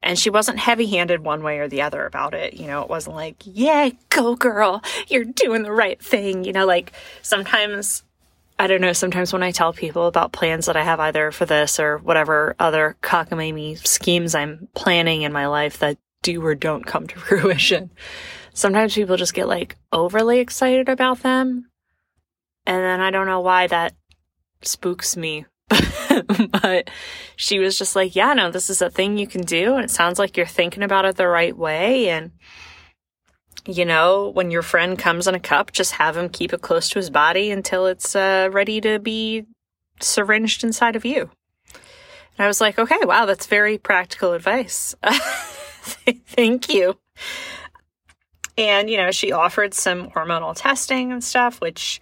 And 0.03 0.19
she 0.19 0.29
wasn't 0.29 0.59
heavy 0.59 0.87
handed 0.87 1.25
one 1.25 1.43
way 1.43 1.59
or 1.61 1.69
the 1.69 1.83
other 1.83 2.05
about 2.05 2.35
it. 2.35 2.55
You 2.55 2.67
know, 2.67 2.83
it 2.83 2.91
wasn't 2.91 3.17
like, 3.17 3.37
yeah, 3.45 3.91
go 4.11 4.37
girl, 4.37 4.83
you're 5.09 5.25
doing 5.25 5.63
the 5.63 5.73
right 5.73 6.01
thing. 6.03 6.45
You 6.45 6.53
know, 6.53 6.67
like 6.67 6.93
sometimes, 7.23 8.03
I 8.59 8.67
don't 8.67 8.83
know, 8.83 8.93
sometimes 8.93 9.33
when 9.33 9.43
I 9.43 9.51
tell 9.51 9.73
people 9.73 10.07
about 10.07 10.33
plans 10.33 10.67
that 10.67 10.77
I 10.77 10.85
have 10.85 11.01
either 11.01 11.31
for 11.31 11.47
this 11.47 11.81
or 11.81 11.99
whatever 11.99 12.55
other 12.59 12.97
cockamamie 13.03 13.79
schemes 13.87 14.35
I'm 14.35 14.69
planning 14.75 15.23
in 15.23 15.33
my 15.33 15.47
life 15.47 15.79
that 15.79 15.97
do 16.23 16.45
or 16.45 16.55
don't 16.55 16.85
come 16.85 17.07
to 17.07 17.19
fruition, 17.19 17.91
sometimes 18.53 18.95
people 18.95 19.17
just 19.17 19.35
get 19.35 19.49
like 19.49 19.77
overly 19.91 20.41
excited 20.41 20.91
about 20.91 21.21
them. 21.21 21.71
And 22.67 22.83
then 22.83 23.01
I 23.01 23.11
don't 23.11 23.27
know 23.27 23.41
why 23.41 23.67
that 23.67 23.95
spooks 24.63 25.17
me 25.17 25.45
but 26.63 26.91
she 27.37 27.59
was 27.59 27.79
just 27.79 27.97
like, 27.97 28.15
yeah, 28.15 28.33
no, 28.35 28.51
this 28.51 28.71
is 28.71 28.83
a 28.83 28.91
thing 28.91 29.19
you 29.19 29.27
can 29.27 29.43
do. 29.43 29.75
And 29.75 29.85
it 29.85 29.91
sounds 29.91 30.19
like 30.19 30.37
you're 30.37 30.47
thinking 30.47 30.83
about 30.83 31.05
it 31.05 31.17
the 31.17 31.29
right 31.29 31.57
way. 31.57 32.11
And, 32.11 32.33
you 33.67 33.85
know, 33.85 34.31
when 34.31 34.51
your 34.51 34.63
friend 34.63 34.99
comes 34.99 35.27
in 35.27 35.35
a 35.35 35.41
cup, 35.41 35.73
just 35.73 35.93
have 35.93 36.17
him 36.17 36.29
keep 36.29 36.53
it 36.53 36.63
close 36.63 36.89
to 36.91 36.99
his 36.99 37.11
body 37.11 37.51
until 37.51 37.87
it's 37.87 38.15
uh, 38.15 38.49
ready 38.53 38.81
to 38.83 38.99
be 38.99 39.47
syringed 40.01 40.65
inside 40.65 40.97
of 40.97 41.05
you. 41.05 41.31
And 42.37 42.45
I 42.45 42.47
was 42.47 42.61
like, 42.61 42.79
okay, 42.79 42.99
wow, 43.03 43.27
that's 43.27 43.47
very 43.47 43.79
practical 43.79 44.33
advice. 44.33 44.95
Thank 45.83 46.69
you. 46.69 46.99
And, 48.57 48.91
you 48.91 48.97
know, 48.97 49.11
she 49.11 49.33
offered 49.33 49.75
some 49.75 50.11
hormonal 50.11 50.55
testing 50.55 51.13
and 51.13 51.23
stuff, 51.23 51.61
which 51.61 52.01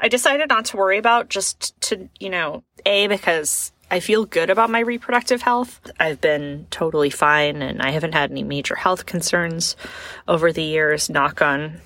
I 0.00 0.08
decided 0.08 0.48
not 0.48 0.64
to 0.66 0.76
worry 0.76 0.98
about 0.98 1.28
just 1.28 1.78
to, 1.82 2.08
you 2.18 2.30
know, 2.30 2.64
A, 2.86 3.06
because 3.06 3.72
I 3.90 4.00
feel 4.00 4.24
good 4.24 4.50
about 4.50 4.70
my 4.70 4.80
reproductive 4.80 5.42
health. 5.42 5.80
I've 5.98 6.20
been 6.20 6.66
totally 6.70 7.10
fine 7.10 7.60
and 7.60 7.82
I 7.82 7.90
haven't 7.90 8.12
had 8.12 8.30
any 8.30 8.44
major 8.44 8.76
health 8.76 9.04
concerns 9.04 9.76
over 10.28 10.52
the 10.52 10.62
years, 10.62 11.10
knock 11.10 11.42
on 11.42 11.80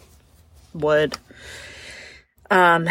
wood. 0.74 1.16
Um, 2.50 2.88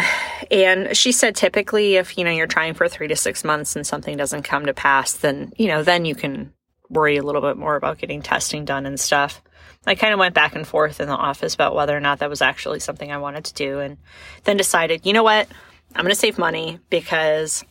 and 0.50 0.96
she 0.96 1.12
said 1.12 1.36
typically 1.36 1.94
if, 1.94 2.18
you 2.18 2.24
know, 2.24 2.32
you're 2.32 2.48
trying 2.48 2.74
for 2.74 2.88
three 2.88 3.08
to 3.08 3.16
six 3.16 3.44
months 3.44 3.76
and 3.76 3.86
something 3.86 4.16
doesn't 4.16 4.42
come 4.42 4.66
to 4.66 4.74
pass, 4.74 5.12
then, 5.12 5.52
you 5.56 5.68
know, 5.68 5.84
then 5.84 6.04
you 6.04 6.16
can 6.16 6.52
worry 6.90 7.16
a 7.16 7.22
little 7.22 7.40
bit 7.40 7.56
more 7.56 7.76
about 7.76 7.98
getting 7.98 8.20
testing 8.20 8.64
done 8.64 8.84
and 8.84 8.98
stuff. 8.98 9.40
I 9.86 9.94
kind 9.94 10.12
of 10.12 10.18
went 10.18 10.34
back 10.34 10.54
and 10.54 10.66
forth 10.66 11.00
in 11.00 11.08
the 11.08 11.16
office 11.16 11.54
about 11.54 11.74
whether 11.74 11.96
or 11.96 12.00
not 12.00 12.20
that 12.20 12.30
was 12.30 12.42
actually 12.42 12.80
something 12.80 13.10
I 13.10 13.18
wanted 13.18 13.44
to 13.44 13.54
do, 13.54 13.80
and 13.80 13.98
then 14.44 14.56
decided, 14.56 15.04
you 15.04 15.12
know 15.12 15.22
what, 15.22 15.48
I'm 15.94 16.02
going 16.02 16.14
to 16.14 16.18
save 16.18 16.38
money 16.38 16.80
because 16.90 17.64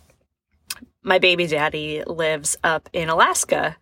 my 1.01 1.19
baby 1.19 1.47
daddy 1.47 2.03
lives 2.05 2.55
up 2.63 2.89
in 2.93 3.09
Alaska, 3.09 3.75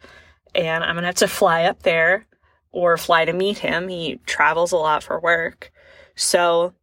and 0.56 0.84
I'm 0.84 0.96
going 0.96 1.04
to 1.04 1.08
have 1.08 1.16
to 1.16 1.28
fly 1.28 1.64
up 1.64 1.84
there 1.84 2.26
or 2.72 2.98
fly 2.98 3.26
to 3.26 3.34
meet 3.34 3.60
him. 3.60 3.88
He 3.88 4.20
travels 4.26 4.72
a 4.72 4.78
lot 4.78 5.04
for 5.04 5.20
work. 5.20 5.72
So 6.16 6.74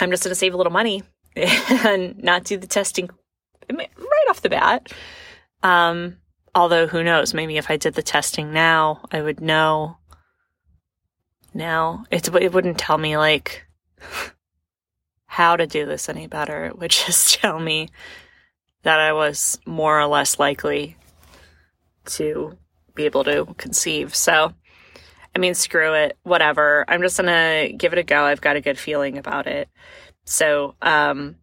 I'm 0.00 0.10
just 0.10 0.24
going 0.24 0.30
to 0.30 0.36
save 0.36 0.54
a 0.54 0.56
little 0.56 0.72
money 0.72 1.02
and 1.36 2.22
not 2.22 2.44
do 2.44 2.56
the 2.56 2.66
testing 2.66 3.08
right 3.68 3.90
off 4.30 4.42
the 4.42 4.48
bat. 4.48 4.92
Um, 5.62 6.18
although 6.54 6.86
who 6.86 7.02
knows, 7.02 7.34
maybe 7.34 7.56
if 7.56 7.70
I 7.70 7.76
did 7.76 7.94
the 7.94 8.02
testing 8.02 8.52
now, 8.52 9.04
I 9.10 9.22
would 9.22 9.40
know 9.40 9.96
now. 11.56 12.04
It's 12.10 12.28
it 12.28 12.52
wouldn't 12.52 12.78
tell 12.78 12.98
me 12.98 13.16
like 13.16 13.66
how 15.26 15.56
to 15.56 15.66
do 15.66 15.84
this 15.84 16.08
any 16.08 16.26
better. 16.26 16.66
It 16.66 16.78
would 16.78 16.90
just 17.06 17.40
tell 17.40 17.58
me 17.58 17.88
that 18.82 19.00
I 19.00 19.12
was 19.12 19.58
more 19.66 20.00
or 20.00 20.06
less 20.06 20.38
likely 20.38 20.96
to 22.06 22.56
be 22.94 23.04
able 23.04 23.24
to 23.24 23.44
conceive. 23.58 24.14
So, 24.14 24.54
I 25.34 25.38
mean, 25.38 25.54
screw 25.54 25.92
it, 25.94 26.16
whatever. 26.22 26.84
I'm 26.88 27.02
just 27.02 27.16
gonna 27.16 27.70
give 27.76 27.92
it 27.92 27.98
a 27.98 28.04
go. 28.04 28.22
I've 28.22 28.40
got 28.40 28.56
a 28.56 28.60
good 28.60 28.78
feeling 28.78 29.18
about 29.18 29.46
it. 29.46 29.68
So, 30.24 30.74
um, 30.82 31.36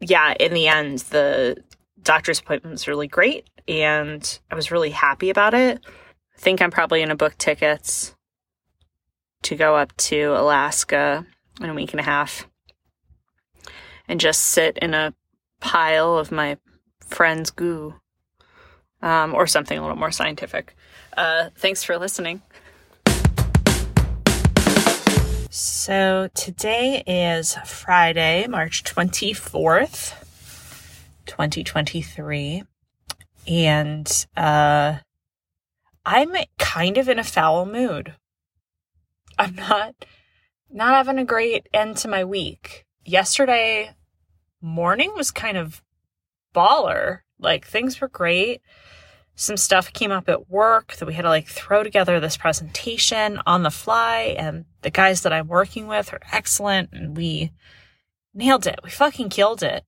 yeah, 0.00 0.34
in 0.38 0.54
the 0.54 0.68
end, 0.68 0.98
the 0.98 1.56
doctor's 2.02 2.40
appointment 2.40 2.72
was 2.72 2.88
really 2.88 3.08
great 3.08 3.48
and 3.66 4.38
I 4.50 4.54
was 4.54 4.70
really 4.70 4.90
happy 4.90 5.30
about 5.30 5.54
it. 5.54 5.80
I 5.86 6.40
think 6.40 6.60
I'm 6.60 6.70
probably 6.70 7.00
gonna 7.00 7.16
book 7.16 7.38
tickets 7.38 8.14
to 9.42 9.56
go 9.56 9.76
up 9.76 9.96
to 9.96 10.34
Alaska 10.34 11.26
in 11.60 11.70
a 11.70 11.74
week 11.74 11.92
and 11.92 12.00
a 12.00 12.04
half 12.04 12.46
and 14.06 14.20
just 14.20 14.40
sit 14.40 14.78
in 14.78 14.94
a 14.94 15.14
pile 15.60 16.16
of 16.16 16.32
my 16.32 16.56
friend's 17.00 17.50
goo 17.50 17.94
um, 19.02 19.34
or 19.34 19.46
something 19.46 19.78
a 19.78 19.82
little 19.82 19.96
more 19.96 20.10
scientific. 20.10 20.74
Uh, 21.16 21.50
thanks 21.56 21.82
for 21.84 21.98
listening. 21.98 22.42
So 25.50 26.28
today 26.34 27.02
is 27.06 27.54
Friday, 27.64 28.46
March 28.48 28.84
24th, 28.84 30.14
2023. 31.26 32.64
And 33.46 34.26
uh, 34.36 34.98
I'm 36.04 36.32
kind 36.58 36.98
of 36.98 37.08
in 37.08 37.18
a 37.18 37.24
foul 37.24 37.64
mood. 37.64 38.14
I'm 39.38 39.54
not 39.54 39.94
not 40.70 40.94
having 40.94 41.18
a 41.18 41.24
great 41.24 41.68
end 41.72 41.96
to 41.98 42.08
my 42.08 42.24
week. 42.24 42.86
Yesterday 43.04 43.94
morning 44.60 45.12
was 45.16 45.30
kind 45.30 45.56
of 45.56 45.82
baller. 46.54 47.20
Like 47.38 47.66
things 47.66 48.00
were 48.00 48.08
great. 48.08 48.60
Some 49.34 49.56
stuff 49.56 49.92
came 49.92 50.10
up 50.10 50.28
at 50.28 50.50
work 50.50 50.96
that 50.96 51.06
we 51.06 51.14
had 51.14 51.22
to 51.22 51.28
like 51.28 51.46
throw 51.46 51.84
together 51.84 52.18
this 52.18 52.36
presentation 52.36 53.40
on 53.46 53.62
the 53.62 53.70
fly 53.70 54.34
and 54.36 54.64
the 54.82 54.90
guys 54.90 55.22
that 55.22 55.32
I'm 55.32 55.46
working 55.46 55.86
with 55.86 56.12
are 56.12 56.20
excellent 56.32 56.90
and 56.92 57.16
we 57.16 57.52
nailed 58.34 58.66
it. 58.66 58.80
We 58.82 58.90
fucking 58.90 59.28
killed 59.28 59.62
it. 59.62 59.84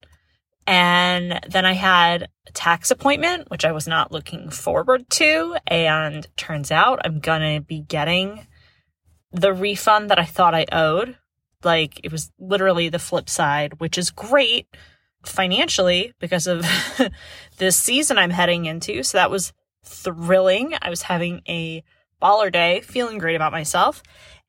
And 0.66 1.40
then 1.48 1.66
I 1.66 1.72
had 1.72 2.28
a 2.46 2.52
tax 2.52 2.92
appointment, 2.92 3.50
which 3.50 3.64
I 3.64 3.72
was 3.72 3.88
not 3.88 4.12
looking 4.12 4.50
forward 4.50 5.10
to. 5.10 5.56
And 5.66 6.28
turns 6.36 6.70
out 6.70 7.00
I'm 7.04 7.18
going 7.18 7.56
to 7.56 7.60
be 7.60 7.80
getting 7.80 8.46
the 9.32 9.52
refund 9.52 10.10
that 10.10 10.18
I 10.18 10.24
thought 10.24 10.54
I 10.54 10.66
owed. 10.72 11.16
Like 11.62 12.00
it 12.02 12.12
was 12.12 12.30
literally 12.38 12.88
the 12.88 12.98
flip 12.98 13.28
side, 13.28 13.80
which 13.80 13.98
is 13.98 14.10
great 14.10 14.66
financially 15.24 16.14
because 16.18 16.46
of 16.46 16.64
this 17.58 17.76
season 17.76 18.18
I'm 18.18 18.30
heading 18.30 18.66
into. 18.66 19.02
So 19.02 19.18
that 19.18 19.30
was 19.30 19.52
thrilling. 19.84 20.74
I 20.80 20.90
was 20.90 21.02
having 21.02 21.42
a 21.48 21.84
baller 22.22 22.52
day, 22.52 22.80
feeling 22.80 23.18
great 23.18 23.36
about 23.36 23.52
myself. 23.52 24.02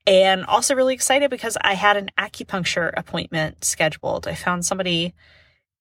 And 0.08 0.46
also 0.46 0.74
really 0.74 0.96
excited 0.96 1.30
because 1.30 1.58
I 1.62 1.76
had 1.76 1.96
an 1.96 2.10
acupuncture 2.18 2.92
appointment 2.98 3.64
scheduled. 3.64 4.28
I 4.28 4.34
found 4.34 4.66
somebody 4.66 5.14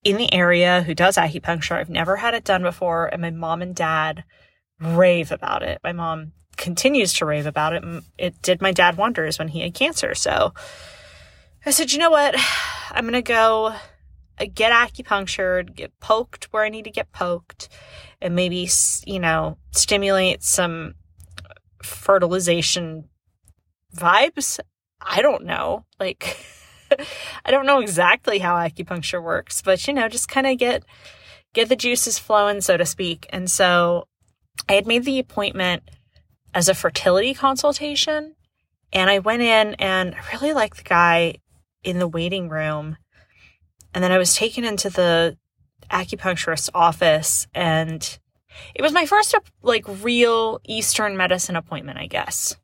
in 0.04 0.16
the 0.16 0.32
area 0.32 0.82
who 0.82 0.94
does 0.94 1.16
acupuncture. 1.16 1.76
I've 1.76 1.90
never 1.90 2.16
had 2.16 2.34
it 2.34 2.44
done 2.44 2.62
before. 2.62 3.06
And 3.06 3.22
my 3.22 3.30
mom 3.30 3.62
and 3.62 3.74
dad 3.74 4.24
rave 4.78 5.32
about 5.32 5.62
it. 5.62 5.80
My 5.82 5.92
mom 5.92 6.32
continues 6.60 7.14
to 7.14 7.24
rave 7.24 7.46
about 7.46 7.72
it. 7.72 7.82
It 8.18 8.40
did 8.42 8.60
my 8.60 8.70
dad 8.70 8.96
wonders 8.96 9.38
when 9.38 9.48
he 9.48 9.60
had 9.60 9.74
cancer. 9.74 10.14
So 10.14 10.52
I 11.64 11.70
said, 11.70 11.90
you 11.90 11.98
know 11.98 12.10
what? 12.10 12.36
I'm 12.92 13.04
going 13.04 13.14
to 13.14 13.22
go 13.22 13.74
uh, 14.38 14.46
get 14.54 14.70
acupunctured, 14.70 15.74
get 15.74 15.98
poked 16.00 16.44
where 16.52 16.62
I 16.62 16.68
need 16.68 16.84
to 16.84 16.90
get 16.90 17.10
poked, 17.12 17.68
and 18.20 18.36
maybe, 18.36 18.68
you 19.06 19.18
know, 19.18 19.56
stimulate 19.72 20.42
some 20.42 20.94
fertilization 21.82 23.08
vibes. 23.96 24.60
I 25.00 25.22
don't 25.22 25.44
know. 25.44 25.86
Like, 25.98 26.36
I 27.44 27.50
don't 27.50 27.66
know 27.66 27.80
exactly 27.80 28.38
how 28.38 28.56
acupuncture 28.56 29.22
works, 29.22 29.62
but, 29.62 29.86
you 29.88 29.94
know, 29.94 30.08
just 30.08 30.28
kind 30.28 30.46
of 30.46 30.58
get 30.58 30.84
get 31.52 31.68
the 31.68 31.76
juices 31.76 32.18
flowing, 32.18 32.60
so 32.60 32.76
to 32.76 32.84
speak. 32.84 33.26
And 33.30 33.50
so 33.50 34.06
I 34.68 34.74
had 34.74 34.86
made 34.86 35.04
the 35.04 35.18
appointment 35.18 35.82
as 36.54 36.68
a 36.68 36.74
fertility 36.74 37.34
consultation. 37.34 38.34
And 38.92 39.08
I 39.08 39.20
went 39.20 39.42
in 39.42 39.74
and 39.74 40.14
I 40.14 40.20
really 40.32 40.52
liked 40.52 40.78
the 40.78 40.84
guy 40.84 41.36
in 41.84 41.98
the 41.98 42.08
waiting 42.08 42.48
room. 42.48 42.96
And 43.94 44.02
then 44.02 44.12
I 44.12 44.18
was 44.18 44.34
taken 44.34 44.64
into 44.64 44.90
the 44.90 45.36
acupuncturist's 45.90 46.70
office 46.74 47.46
and 47.54 48.18
it 48.74 48.82
was 48.82 48.92
my 48.92 49.06
first 49.06 49.34
like 49.62 49.84
real 50.02 50.60
eastern 50.64 51.16
medicine 51.16 51.56
appointment, 51.56 51.98
I 51.98 52.06
guess. 52.06 52.56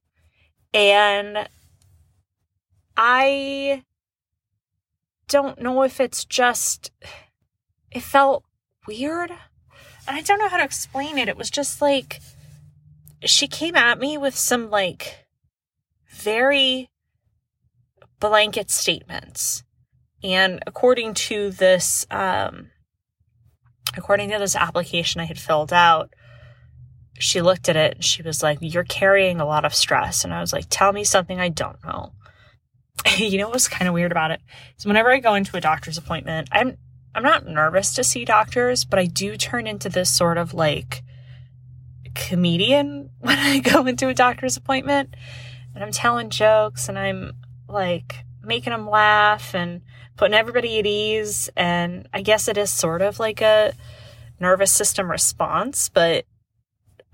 And 0.74 1.48
I 2.96 3.84
don't 5.28 5.60
know 5.60 5.82
if 5.82 6.00
it's 6.00 6.24
just 6.24 6.90
it 7.90 8.02
felt 8.02 8.44
weird. 8.86 9.30
And 10.08 10.16
I 10.16 10.20
don't 10.20 10.38
know 10.38 10.48
how 10.48 10.58
to 10.58 10.64
explain 10.64 11.18
it. 11.18 11.28
It 11.28 11.36
was 11.36 11.50
just 11.50 11.80
like 11.80 12.20
she 13.26 13.48
came 13.48 13.76
at 13.76 13.98
me 13.98 14.18
with 14.18 14.36
some 14.36 14.70
like 14.70 15.26
very 16.10 16.90
blanket 18.20 18.70
statements. 18.70 19.62
And 20.22 20.62
according 20.66 21.14
to 21.14 21.50
this, 21.50 22.06
um, 22.10 22.70
according 23.96 24.30
to 24.30 24.38
this 24.38 24.56
application 24.56 25.20
I 25.20 25.24
had 25.24 25.38
filled 25.38 25.72
out, 25.72 26.12
she 27.18 27.40
looked 27.40 27.68
at 27.68 27.76
it 27.76 27.94
and 27.96 28.04
she 28.04 28.22
was 28.22 28.42
like, 28.42 28.58
You're 28.60 28.84
carrying 28.84 29.40
a 29.40 29.46
lot 29.46 29.64
of 29.64 29.74
stress. 29.74 30.24
And 30.24 30.32
I 30.32 30.40
was 30.40 30.52
like, 30.52 30.66
Tell 30.68 30.92
me 30.92 31.04
something 31.04 31.40
I 31.40 31.48
don't 31.48 31.82
know. 31.84 32.12
you 33.16 33.38
know 33.38 33.48
what's 33.48 33.68
kind 33.68 33.88
of 33.88 33.94
weird 33.94 34.12
about 34.12 34.30
it? 34.30 34.40
So 34.78 34.88
whenever 34.88 35.10
I 35.10 35.20
go 35.20 35.34
into 35.34 35.56
a 35.56 35.60
doctor's 35.60 35.98
appointment, 35.98 36.48
I'm 36.52 36.76
I'm 37.14 37.22
not 37.22 37.46
nervous 37.46 37.94
to 37.94 38.04
see 38.04 38.26
doctors, 38.26 38.84
but 38.84 38.98
I 38.98 39.06
do 39.06 39.36
turn 39.38 39.66
into 39.66 39.88
this 39.88 40.14
sort 40.14 40.36
of 40.36 40.52
like 40.52 41.02
comedian 42.16 43.10
when 43.20 43.38
I 43.38 43.58
go 43.58 43.86
into 43.86 44.08
a 44.08 44.14
doctor's 44.14 44.56
appointment 44.56 45.14
and 45.74 45.84
I'm 45.84 45.92
telling 45.92 46.30
jokes 46.30 46.88
and 46.88 46.98
I'm 46.98 47.34
like 47.68 48.24
making 48.42 48.72
them 48.72 48.88
laugh 48.88 49.54
and 49.54 49.82
putting 50.16 50.34
everybody 50.34 50.78
at 50.78 50.86
ease. 50.86 51.50
And 51.56 52.08
I 52.12 52.22
guess 52.22 52.48
it 52.48 52.56
is 52.56 52.72
sort 52.72 53.02
of 53.02 53.18
like 53.18 53.40
a 53.40 53.74
nervous 54.40 54.72
system 54.72 55.10
response, 55.10 55.88
but 55.88 56.24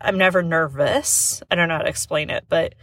I'm 0.00 0.18
never 0.18 0.42
nervous. 0.42 1.42
I 1.50 1.54
don't 1.54 1.68
know 1.68 1.76
how 1.76 1.82
to 1.82 1.88
explain 1.88 2.30
it, 2.30 2.44
but 2.48 2.74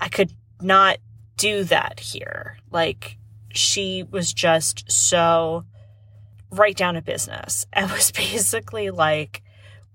I 0.00 0.08
could 0.08 0.32
not 0.60 0.98
do 1.36 1.64
that 1.64 2.00
here. 2.00 2.58
Like, 2.70 3.18
she 3.50 4.02
was 4.02 4.32
just 4.32 4.90
so 4.90 5.64
right 6.50 6.76
down 6.76 6.94
to 6.94 7.02
business 7.02 7.66
and 7.72 7.90
was 7.90 8.10
basically 8.10 8.90
like, 8.90 9.42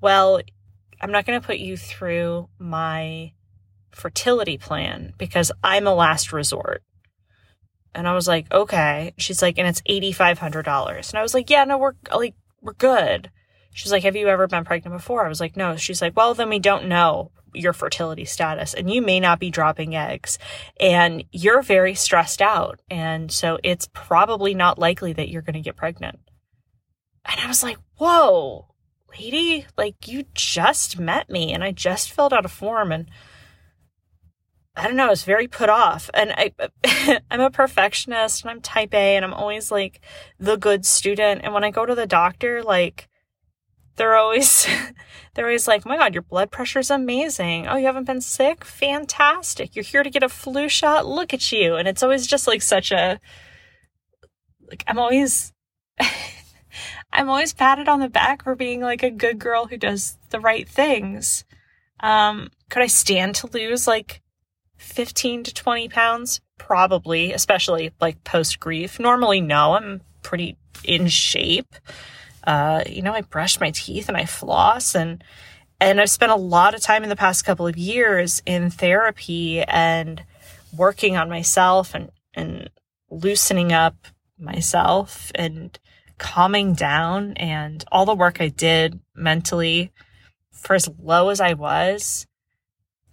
well, 0.02 0.42
I'm 1.02 1.12
not 1.12 1.26
going 1.26 1.40
to 1.40 1.46
put 1.46 1.58
you 1.58 1.78
through 1.78 2.50
my 2.60 3.34
fertility 3.92 4.58
plan 4.58 5.14
because 5.18 5.52
I'm 5.64 5.88
a 5.88 5.94
last 5.94 6.34
resort. 6.34 6.84
And 7.96 8.08
I 8.08 8.14
was 8.14 8.28
like, 8.28 8.52
okay. 8.54 9.14
She's 9.18 9.42
like, 9.42 9.58
and 9.58 9.68
it's 9.68 9.82
$8,500. 9.82 11.10
And 11.10 11.20
I 11.20 11.22
was 11.22 11.34
like, 11.34 11.50
yeah, 11.50 11.64
no, 11.64 11.78
we're 11.78 11.94
like, 12.14 12.36
we're 12.62 12.74
good. 12.74 13.32
She's 13.74 13.92
like, 13.92 14.04
have 14.04 14.16
you 14.16 14.28
ever 14.28 14.48
been 14.48 14.66
pregnant 14.66 14.96
before? 14.96 15.26
I 15.26 15.30
was 15.30 15.40
like, 15.40 15.56
no. 15.56 15.76
She's 15.76 16.02
like, 16.02 16.16
well, 16.16 16.34
then 16.34 16.50
we 16.50 16.60
don't 16.60 16.88
know 16.88 17.32
your 17.54 17.74
fertility 17.74 18.26
status 18.26 18.74
and 18.74 18.92
you 18.92 19.02
may 19.02 19.20
not 19.20 19.40
be 19.40 19.50
dropping 19.50 19.96
eggs 19.96 20.38
and 20.80 21.24
you're 21.32 21.62
very 21.62 21.96
stressed 21.96 22.42
out. 22.42 22.80
And 22.90 23.32
so 23.32 23.58
it's 23.64 23.90
probably 23.94 24.54
not 24.54 24.78
likely 24.78 25.14
that 25.14 25.30
you're 25.30 25.42
going 25.42 25.56
to 25.56 25.62
get 25.62 25.76
pregnant. 25.76 26.20
And 27.26 27.40
I 27.40 27.48
was 27.48 27.64
like, 27.64 27.78
whoa, 27.98 28.68
lady, 29.18 29.66
like 29.78 30.08
you 30.08 30.26
just 30.34 31.00
met 31.00 31.30
me 31.30 31.54
and 31.54 31.64
I 31.64 31.72
just 31.72 32.12
filled 32.12 32.34
out 32.34 32.46
a 32.46 32.50
form 32.50 32.92
and 32.92 33.10
I 34.76 34.88
don't 34.88 34.96
know, 34.96 35.08
I 35.08 35.10
was 35.10 35.24
very 35.24 35.48
put 35.48 35.70
off. 35.70 36.10
And 36.14 36.32
I 36.32 36.54
I'm 37.32 37.42
a 37.42 37.50
perfectionist 37.50 38.44
and 38.44 38.52
I'm 38.52 38.62
type 38.62 38.94
A 38.94 39.16
and 39.16 39.26
I'm 39.26 39.34
always 39.34 39.72
like 39.72 40.02
the 40.40 40.56
good 40.56 40.86
student. 40.86 41.42
And 41.44 41.54
when 41.54 41.64
I 41.64 41.72
go 41.72 41.86
to 41.86 41.96
the 41.96 42.08
doctor, 42.08 42.64
like 42.64 43.10
they're 43.98 44.16
always 44.16 44.66
they're 45.34 45.46
always 45.46 45.68
like, 45.68 45.84
oh 45.86 45.90
my 45.90 45.98
god, 45.98 46.14
your 46.14 46.24
blood 46.24 46.52
pressure's 46.52 46.90
amazing. 46.90 47.68
Oh, 47.68 47.76
you 47.76 47.86
haven't 47.86 48.06
been 48.08 48.22
sick? 48.22 48.64
Fantastic. 48.64 49.76
You're 49.76 49.84
here 49.84 50.04
to 50.04 50.10
get 50.10 50.24
a 50.24 50.30
flu 50.30 50.70
shot. 50.70 51.06
Look 51.06 51.34
at 51.34 51.52
you. 51.52 51.76
And 51.76 51.88
it's 51.88 52.04
always 52.04 52.26
just 52.26 52.48
like 52.48 52.62
such 52.62 52.92
a 52.92 53.20
like 54.70 54.84
I'm 54.88 55.00
always 55.00 55.52
I'm 57.12 57.30
always 57.30 57.54
patted 57.54 57.88
on 57.88 58.00
the 58.00 58.10
back 58.10 58.44
for 58.44 58.56
being 58.56 58.82
like 58.82 59.04
a 59.04 59.10
good 59.10 59.40
girl 59.40 59.66
who 59.66 59.78
does 59.78 60.18
the 60.30 60.40
right 60.40 60.68
things. 60.68 61.44
Um, 62.00 62.50
could 62.70 62.84
I 62.84 62.88
stand 62.88 63.36
to 63.36 63.48
lose 63.48 63.88
like 63.88 64.22
15 64.78 65.44
to 65.44 65.54
20 65.54 65.90
pounds? 65.90 66.42
Probably, 66.58 67.34
especially 67.34 67.92
like 68.00 68.24
post 68.24 68.60
grief. 68.60 69.00
Normally, 69.00 69.42
no, 69.42 69.74
I'm 69.74 70.02
pretty 70.22 70.58
in 70.84 71.08
shape. 71.08 71.76
Uh, 72.46 72.84
you 72.88 73.02
know, 73.02 73.14
I 73.14 73.22
brush 73.22 73.60
my 73.60 73.72
teeth 73.72 74.08
and 74.08 74.18
I 74.18 74.26
floss 74.26 74.96
and 74.96 75.24
and 75.82 76.02
I've 76.02 76.10
spent 76.10 76.32
a 76.32 76.36
lot 76.36 76.76
of 76.76 76.82
time 76.82 77.04
in 77.04 77.10
the 77.10 77.16
past 77.16 77.46
couple 77.46 77.66
of 77.66 77.78
years 77.78 78.42
in 78.46 78.70
therapy 78.70 79.62
and 79.62 80.24
working 80.76 81.18
on 81.18 81.30
myself 81.30 81.96
and 81.96 82.12
and 82.34 82.70
loosening 83.10 83.72
up 83.72 83.96
myself 84.38 85.32
and 85.36 85.78
calming 86.20 86.76
down 86.76 87.34
and 87.34 87.84
all 87.92 88.06
the 88.06 88.14
work 88.14 88.40
I 88.40 88.50
did 88.50 89.00
mentally 89.16 89.92
for 90.52 90.76
as 90.76 90.90
low 91.02 91.30
as 91.30 91.42
I 91.42 91.54
was. 91.54 92.28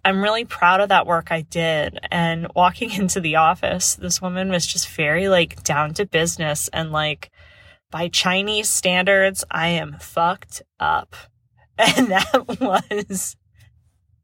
I'm 0.04 0.22
really 0.22 0.44
proud 0.44 0.80
of 0.80 0.90
that 0.90 1.06
work 1.06 1.32
I 1.32 1.40
did. 1.40 1.98
And 2.10 2.48
walking 2.54 2.90
into 3.00 3.20
the 3.20 3.36
office, 3.36 3.94
this 3.94 4.20
woman 4.20 4.50
was 4.50 4.66
just 4.66 4.88
very 4.90 5.28
like 5.28 5.62
down 5.62 5.94
to 5.94 6.06
business 6.06 6.68
and 6.68 6.92
like 6.92 7.30
by 7.90 8.08
Chinese 8.08 8.68
standards, 8.68 9.44
I 9.50 9.68
am 9.68 9.96
fucked 9.98 10.62
up. 10.78 11.16
And 11.78 12.08
that 12.08 12.58
was 12.60 13.36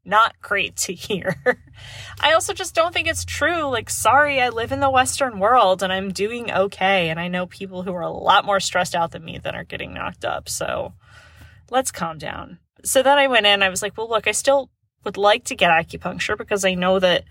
not 0.05 0.39
great 0.41 0.75
to 0.75 0.93
hear. 0.93 1.35
I 2.19 2.33
also 2.33 2.53
just 2.53 2.75
don't 2.75 2.93
think 2.93 3.07
it's 3.07 3.25
true. 3.25 3.63
Like, 3.63 3.89
sorry, 3.89 4.41
I 4.41 4.49
live 4.49 4.71
in 4.71 4.79
the 4.79 4.89
Western 4.89 5.39
world 5.39 5.81
and 5.81 5.93
I'm 5.93 6.11
doing 6.11 6.51
okay. 6.51 7.09
And 7.09 7.19
I 7.19 7.27
know 7.27 7.45
people 7.45 7.83
who 7.83 7.93
are 7.93 8.01
a 8.01 8.11
lot 8.11 8.45
more 8.45 8.59
stressed 8.59 8.95
out 8.95 9.11
than 9.11 9.23
me 9.23 9.37
that 9.39 9.55
are 9.55 9.63
getting 9.63 9.93
knocked 9.93 10.25
up. 10.25 10.49
So 10.49 10.93
let's 11.69 11.91
calm 11.91 12.17
down. 12.17 12.59
So 12.83 13.01
then 13.01 13.17
I 13.17 13.27
went 13.27 13.45
in, 13.45 13.63
I 13.63 13.69
was 13.69 13.81
like, 13.81 13.97
well, 13.97 14.09
look, 14.09 14.27
I 14.27 14.31
still 14.31 14.69
would 15.05 15.17
like 15.17 15.45
to 15.45 15.55
get 15.55 15.71
acupuncture 15.71 16.37
because 16.37 16.65
I 16.65 16.73
know 16.73 16.99
that 16.99 17.23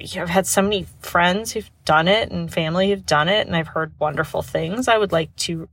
I've 0.00 0.28
had 0.28 0.46
so 0.46 0.60
many 0.60 0.86
friends 1.00 1.52
who've 1.52 1.70
done 1.84 2.08
it 2.08 2.30
and 2.30 2.52
family 2.52 2.90
who've 2.90 3.06
done 3.06 3.28
it, 3.28 3.46
and 3.46 3.54
I've 3.54 3.68
heard 3.68 3.92
wonderful 3.98 4.42
things. 4.42 4.88
I 4.88 4.98
would 4.98 5.12
like 5.12 5.34
to 5.36 5.68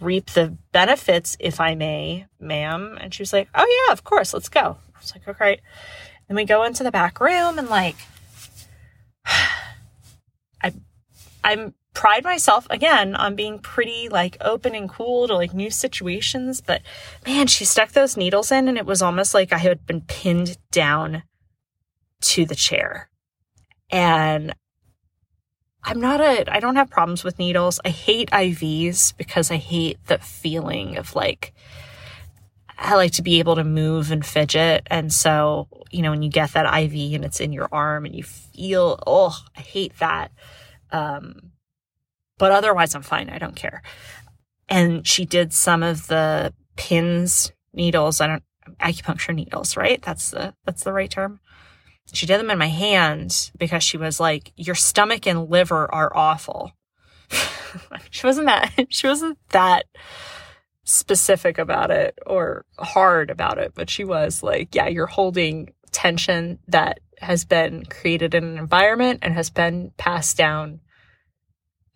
reap 0.00 0.30
the 0.30 0.56
benefits, 0.72 1.36
if 1.40 1.60
I 1.60 1.74
may, 1.74 2.26
ma'am. 2.38 2.98
And 3.00 3.14
she 3.14 3.22
was 3.22 3.32
like, 3.32 3.48
oh, 3.54 3.84
yeah, 3.86 3.92
of 3.92 4.04
course, 4.04 4.34
let's 4.34 4.50
go. 4.50 4.76
It's 5.04 5.14
like, 5.14 5.28
okay. 5.28 5.60
Then 6.28 6.36
we 6.36 6.44
go 6.44 6.64
into 6.64 6.82
the 6.82 6.90
back 6.90 7.20
room 7.20 7.58
and 7.58 7.68
like, 7.68 7.96
I, 10.62 10.72
I'm 11.42 11.74
pride 11.92 12.24
myself 12.24 12.66
again 12.70 13.14
on 13.14 13.36
being 13.36 13.58
pretty 13.60 14.08
like 14.08 14.36
open 14.40 14.74
and 14.74 14.88
cool 14.88 15.28
to 15.28 15.34
like 15.34 15.54
new 15.54 15.70
situations. 15.70 16.60
But 16.60 16.82
man, 17.26 17.46
she 17.46 17.64
stuck 17.64 17.92
those 17.92 18.16
needles 18.16 18.50
in 18.50 18.66
and 18.66 18.78
it 18.78 18.86
was 18.86 19.02
almost 19.02 19.34
like 19.34 19.52
I 19.52 19.58
had 19.58 19.86
been 19.86 20.00
pinned 20.00 20.56
down 20.70 21.22
to 22.22 22.46
the 22.46 22.54
chair. 22.54 23.10
And 23.90 24.54
I'm 25.82 26.00
not 26.00 26.20
a, 26.20 26.50
I 26.52 26.60
don't 26.60 26.76
have 26.76 26.88
problems 26.88 27.22
with 27.22 27.38
needles. 27.38 27.78
I 27.84 27.90
hate 27.90 28.30
IVs 28.30 29.14
because 29.16 29.50
I 29.50 29.56
hate 29.56 29.98
the 30.06 30.18
feeling 30.18 30.96
of 30.96 31.14
like, 31.14 31.52
I 32.84 32.96
like 32.96 33.12
to 33.12 33.22
be 33.22 33.38
able 33.38 33.56
to 33.56 33.64
move 33.64 34.10
and 34.10 34.24
fidget. 34.24 34.86
And 34.88 35.10
so, 35.10 35.68
you 35.90 36.02
know, 36.02 36.10
when 36.10 36.20
you 36.20 36.28
get 36.28 36.52
that 36.52 36.66
IV 36.66 37.14
and 37.14 37.24
it's 37.24 37.40
in 37.40 37.50
your 37.50 37.66
arm 37.72 38.04
and 38.04 38.14
you 38.14 38.22
feel, 38.22 39.02
oh, 39.06 39.34
I 39.56 39.60
hate 39.60 39.96
that. 40.00 40.32
Um, 40.90 41.52
but 42.36 42.52
otherwise, 42.52 42.94
I'm 42.94 43.00
fine. 43.00 43.30
I 43.30 43.38
don't 43.38 43.56
care. 43.56 43.82
And 44.68 45.06
she 45.06 45.24
did 45.24 45.54
some 45.54 45.82
of 45.82 46.08
the 46.08 46.52
pins, 46.76 47.52
needles. 47.72 48.20
I 48.20 48.26
don't, 48.26 48.42
acupuncture 48.80 49.34
needles, 49.34 49.78
right? 49.78 50.02
That's 50.02 50.30
the, 50.30 50.54
that's 50.66 50.84
the 50.84 50.92
right 50.92 51.10
term. 51.10 51.40
She 52.12 52.26
did 52.26 52.38
them 52.38 52.50
in 52.50 52.58
my 52.58 52.68
hand 52.68 53.50
because 53.56 53.82
she 53.82 53.96
was 53.96 54.20
like, 54.20 54.52
your 54.56 54.74
stomach 54.74 55.26
and 55.26 55.48
liver 55.48 55.92
are 55.92 56.14
awful. 56.14 56.72
she 58.10 58.26
wasn't 58.26 58.46
that, 58.46 58.72
she 58.90 59.06
wasn't 59.06 59.38
that 59.50 59.86
specific 60.84 61.58
about 61.58 61.90
it 61.90 62.18
or 62.26 62.64
hard 62.78 63.30
about 63.30 63.58
it, 63.58 63.72
but 63.74 63.90
she 63.90 64.04
was 64.04 64.42
like, 64.42 64.74
yeah, 64.74 64.86
you're 64.86 65.06
holding 65.06 65.72
tension 65.92 66.58
that 66.68 67.00
has 67.20 67.44
been 67.44 67.84
created 67.86 68.34
in 68.34 68.44
an 68.44 68.58
environment 68.58 69.20
and 69.22 69.34
has 69.34 69.50
been 69.50 69.92
passed 69.96 70.36
down 70.36 70.80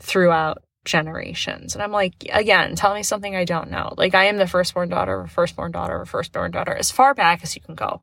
throughout 0.01 0.63
generations. 0.85 1.75
And 1.75 1.83
I'm 1.83 1.93
like, 1.93 2.15
again, 2.33 2.75
tell 2.75 2.95
me 2.95 3.03
something 3.03 3.37
I 3.37 3.45
don't 3.45 3.71
know. 3.71 3.93
Like, 3.97 4.15
I 4.15 4.25
am 4.25 4.39
the 4.39 4.47
firstborn 4.47 4.89
daughter 4.89 5.21
of 5.21 5.31
firstborn 5.31 5.73
daughter 5.73 6.01
of 6.01 6.09
firstborn 6.09 6.51
daughter, 6.51 6.75
as 6.75 6.91
far 6.91 7.15
back 7.15 7.43
as 7.43 7.55
you 7.55 7.61
can 7.61 7.75
go. 7.75 8.03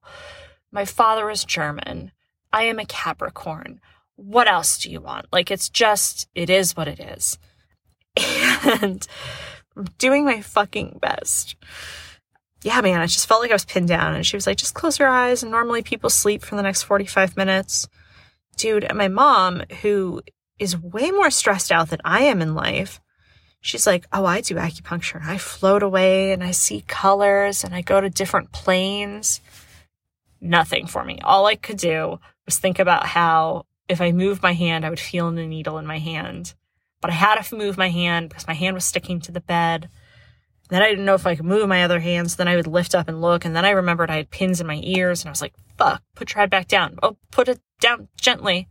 My 0.72 0.86
father 0.86 1.30
is 1.30 1.44
German. 1.44 2.12
I 2.54 2.64
am 2.64 2.80
a 2.80 2.86
Capricorn. 2.86 3.82
What 4.18 4.48
else 4.48 4.78
do 4.78 4.90
you 4.92 5.02
want? 5.02 5.26
Like, 5.32 5.50
it's 5.50 5.70
just, 5.70 6.28
it 6.36 6.50
is 6.50 6.78
what 6.78 6.88
it 6.88 7.00
is. 7.00 7.38
And 8.82 9.08
I'm 9.76 9.86
doing 9.98 10.26
my 10.26 10.42
fucking 10.42 11.00
best. 11.02 11.56
Yeah, 12.64 12.82
man, 12.82 13.00
I 13.02 13.06
just 13.06 13.28
felt 13.28 13.42
like 13.42 13.52
I 13.52 13.56
was 13.56 13.66
pinned 13.66 13.88
down. 13.88 14.16
And 14.16 14.26
she 14.26 14.36
was 14.36 14.48
like, 14.48 14.58
just 14.58 14.74
close 14.74 14.98
your 14.98 15.10
eyes. 15.10 15.44
And 15.44 15.52
normally 15.52 15.84
people 15.84 16.10
sleep 16.10 16.44
for 16.44 16.56
the 16.56 16.64
next 16.64 16.84
45 16.84 17.38
minutes. 17.38 17.88
Dude, 18.58 18.84
and 18.86 18.98
my 18.98 19.08
mom, 19.08 19.64
who 19.82 20.22
is 20.58 20.78
way 20.78 21.12
more 21.12 21.30
stressed 21.30 21.72
out 21.72 21.90
than 21.90 22.00
I 22.06 22.22
am 22.22 22.42
in 22.42 22.56
life, 22.56 23.02
she's 23.62 23.86
like, 23.86 24.08
Oh, 24.14 24.26
I 24.26 24.42
do 24.42 24.56
acupuncture. 24.56 25.22
and 25.22 25.30
I 25.30 25.38
float 25.38 25.84
away 25.84 26.32
and 26.32 26.44
I 26.44 26.52
see 26.52 26.82
colors 26.88 27.64
and 27.64 27.76
I 27.76 27.82
go 27.82 28.00
to 28.02 28.10
different 28.10 28.52
planes. 28.52 29.42
Nothing 30.40 30.88
for 30.88 31.04
me. 31.04 31.20
All 31.24 31.46
I 31.46 31.56
could 31.56 31.78
do 31.78 32.20
was 32.46 32.58
think 32.58 32.80
about 32.80 33.06
how 33.06 33.66
if 33.88 34.02
I 34.02 34.12
moved 34.12 34.42
my 34.42 34.54
hand, 34.54 34.86
I 34.86 34.90
would 34.90 35.00
feel 35.00 35.30
the 35.32 35.46
needle 35.46 35.78
in 35.78 35.86
my 35.86 36.00
hand. 36.00 36.54
But 37.02 37.12
I 37.12 37.16
had 37.16 37.42
to 37.42 37.56
move 37.56 37.78
my 37.78 37.90
hand 37.90 38.30
because 38.30 38.48
my 38.48 38.54
hand 38.54 38.74
was 38.74 38.86
sticking 38.86 39.20
to 39.22 39.32
the 39.32 39.42
bed. 39.42 39.90
Then 40.70 40.82
I 40.82 40.90
didn't 40.90 41.06
know 41.06 41.14
if 41.14 41.28
I 41.28 41.36
could 41.36 41.46
move 41.46 41.68
my 41.68 41.84
other 41.84 42.00
hands. 42.00 42.34
So 42.34 42.38
then 42.38 42.48
I 42.48 42.56
would 42.56 42.68
lift 42.68 42.96
up 42.96 43.08
and 43.08 43.22
look. 43.22 43.46
And 43.46 43.56
then 43.56 43.66
I 43.66 43.72
remembered 43.72 44.10
I 44.10 44.18
had 44.18 44.32
pins 44.32 44.60
in 44.60 44.68
my 44.68 44.80
ears. 44.84 45.22
And 45.22 45.30
I 45.30 45.32
was 45.32 45.42
like, 45.42 45.54
fuck, 45.78 46.02
put 46.16 46.34
your 46.34 46.40
head 46.40 46.50
back 46.50 46.68
down. 46.68 46.98
Oh, 47.04 47.18
put 47.32 47.48
it 47.48 47.60
down 47.80 48.08
gently. 48.20 48.68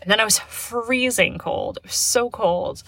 And 0.00 0.10
then 0.10 0.20
I 0.20 0.24
was 0.24 0.38
freezing 0.38 1.38
cold. 1.38 1.78
It 1.78 1.88
was 1.88 1.94
so 1.94 2.30
cold. 2.30 2.82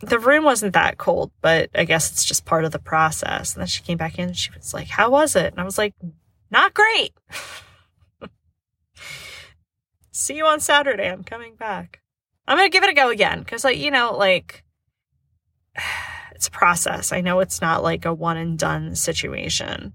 The 0.00 0.18
room 0.18 0.44
wasn't 0.44 0.74
that 0.74 0.98
cold, 0.98 1.30
but 1.40 1.70
I 1.74 1.84
guess 1.84 2.10
it's 2.10 2.24
just 2.24 2.44
part 2.44 2.64
of 2.64 2.72
the 2.72 2.78
process. 2.78 3.54
And 3.54 3.60
then 3.60 3.68
she 3.68 3.82
came 3.82 3.98
back 3.98 4.18
in 4.18 4.28
and 4.28 4.36
she 4.36 4.50
was 4.50 4.74
like, 4.74 4.88
How 4.88 5.10
was 5.10 5.36
it? 5.36 5.52
And 5.52 5.60
I 5.60 5.64
was 5.64 5.78
like, 5.78 5.94
Not 6.50 6.74
great. 6.74 7.12
See 10.12 10.36
you 10.36 10.44
on 10.44 10.60
Saturday. 10.60 11.08
I'm 11.08 11.24
coming 11.24 11.54
back. 11.54 12.01
I'm 12.52 12.58
going 12.58 12.70
to 12.70 12.72
give 12.72 12.84
it 12.84 12.90
a 12.90 12.94
go 12.94 13.08
again 13.08 13.38
because, 13.38 13.64
like, 13.64 13.78
you 13.78 13.90
know, 13.90 14.14
like, 14.14 14.62
it's 16.34 16.48
a 16.48 16.50
process. 16.50 17.10
I 17.10 17.22
know 17.22 17.40
it's 17.40 17.62
not 17.62 17.82
like 17.82 18.04
a 18.04 18.12
one 18.12 18.36
and 18.36 18.58
done 18.58 18.94
situation. 18.94 19.94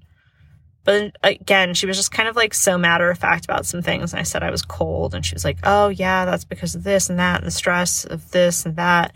But 0.84 1.18
again, 1.22 1.76
she 1.76 1.86
was 1.86 1.98
just 1.98 2.12
kind 2.12 2.28
of 2.28 2.36
like 2.36 2.56
so 2.56 2.76
matter 2.76 3.12
of 3.12 3.20
fact 3.20 3.46
about 3.46 3.68
some 3.68 3.84
things. 3.84 4.12
And 4.12 4.20
I 4.20 4.24
said 4.24 4.42
I 4.42 4.50
was 4.50 4.64
cold. 4.64 5.14
And 5.14 5.24
she 5.24 5.36
was 5.36 5.46
like, 5.46 5.60
oh, 5.66 5.90
yeah, 5.90 6.26
that's 6.26 6.46
because 6.46 6.74
of 6.74 6.84
this 6.84 7.12
and 7.12 7.20
that 7.20 7.42
and 7.42 7.46
the 7.46 7.52
stress 7.52 8.06
of 8.06 8.32
this 8.32 8.66
and 8.66 8.76
that. 8.78 9.16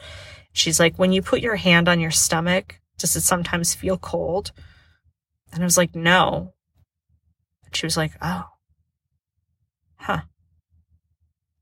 She's 0.53 0.79
like, 0.79 0.99
when 0.99 1.11
you 1.11 1.23
put 1.23 1.41
your 1.41 1.55
hand 1.55 1.89
on 1.89 1.99
your 1.99 2.11
stomach, 2.11 2.79
does 2.99 3.15
it 3.15 3.21
sometimes 3.21 3.73
feel 3.73 3.97
cold? 3.97 4.51
And 5.51 5.63
I 5.63 5.65
was 5.65 5.77
like, 5.77 5.95
no. 5.95 6.53
And 7.65 7.75
she 7.75 7.87
was 7.87 7.97
like, 7.97 8.11
oh, 8.21 8.43
huh. 9.95 10.21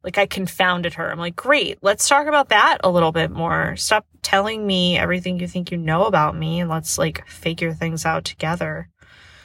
Like 0.03 0.17
I 0.17 0.25
confounded 0.25 0.93
her. 0.93 1.11
I'm 1.11 1.19
like, 1.19 1.35
great, 1.35 1.77
let's 1.81 2.07
talk 2.07 2.27
about 2.27 2.49
that 2.49 2.77
a 2.83 2.89
little 2.89 3.11
bit 3.11 3.31
more. 3.31 3.75
Stop 3.75 4.05
telling 4.21 4.65
me 4.65 4.97
everything 4.97 5.39
you 5.39 5.47
think 5.47 5.71
you 5.71 5.77
know 5.77 6.05
about 6.05 6.37
me 6.37 6.59
and 6.61 6.69
let's 6.69 6.97
like 6.97 7.27
figure 7.27 7.73
things 7.73 8.05
out 8.05 8.23
together. 8.23 8.89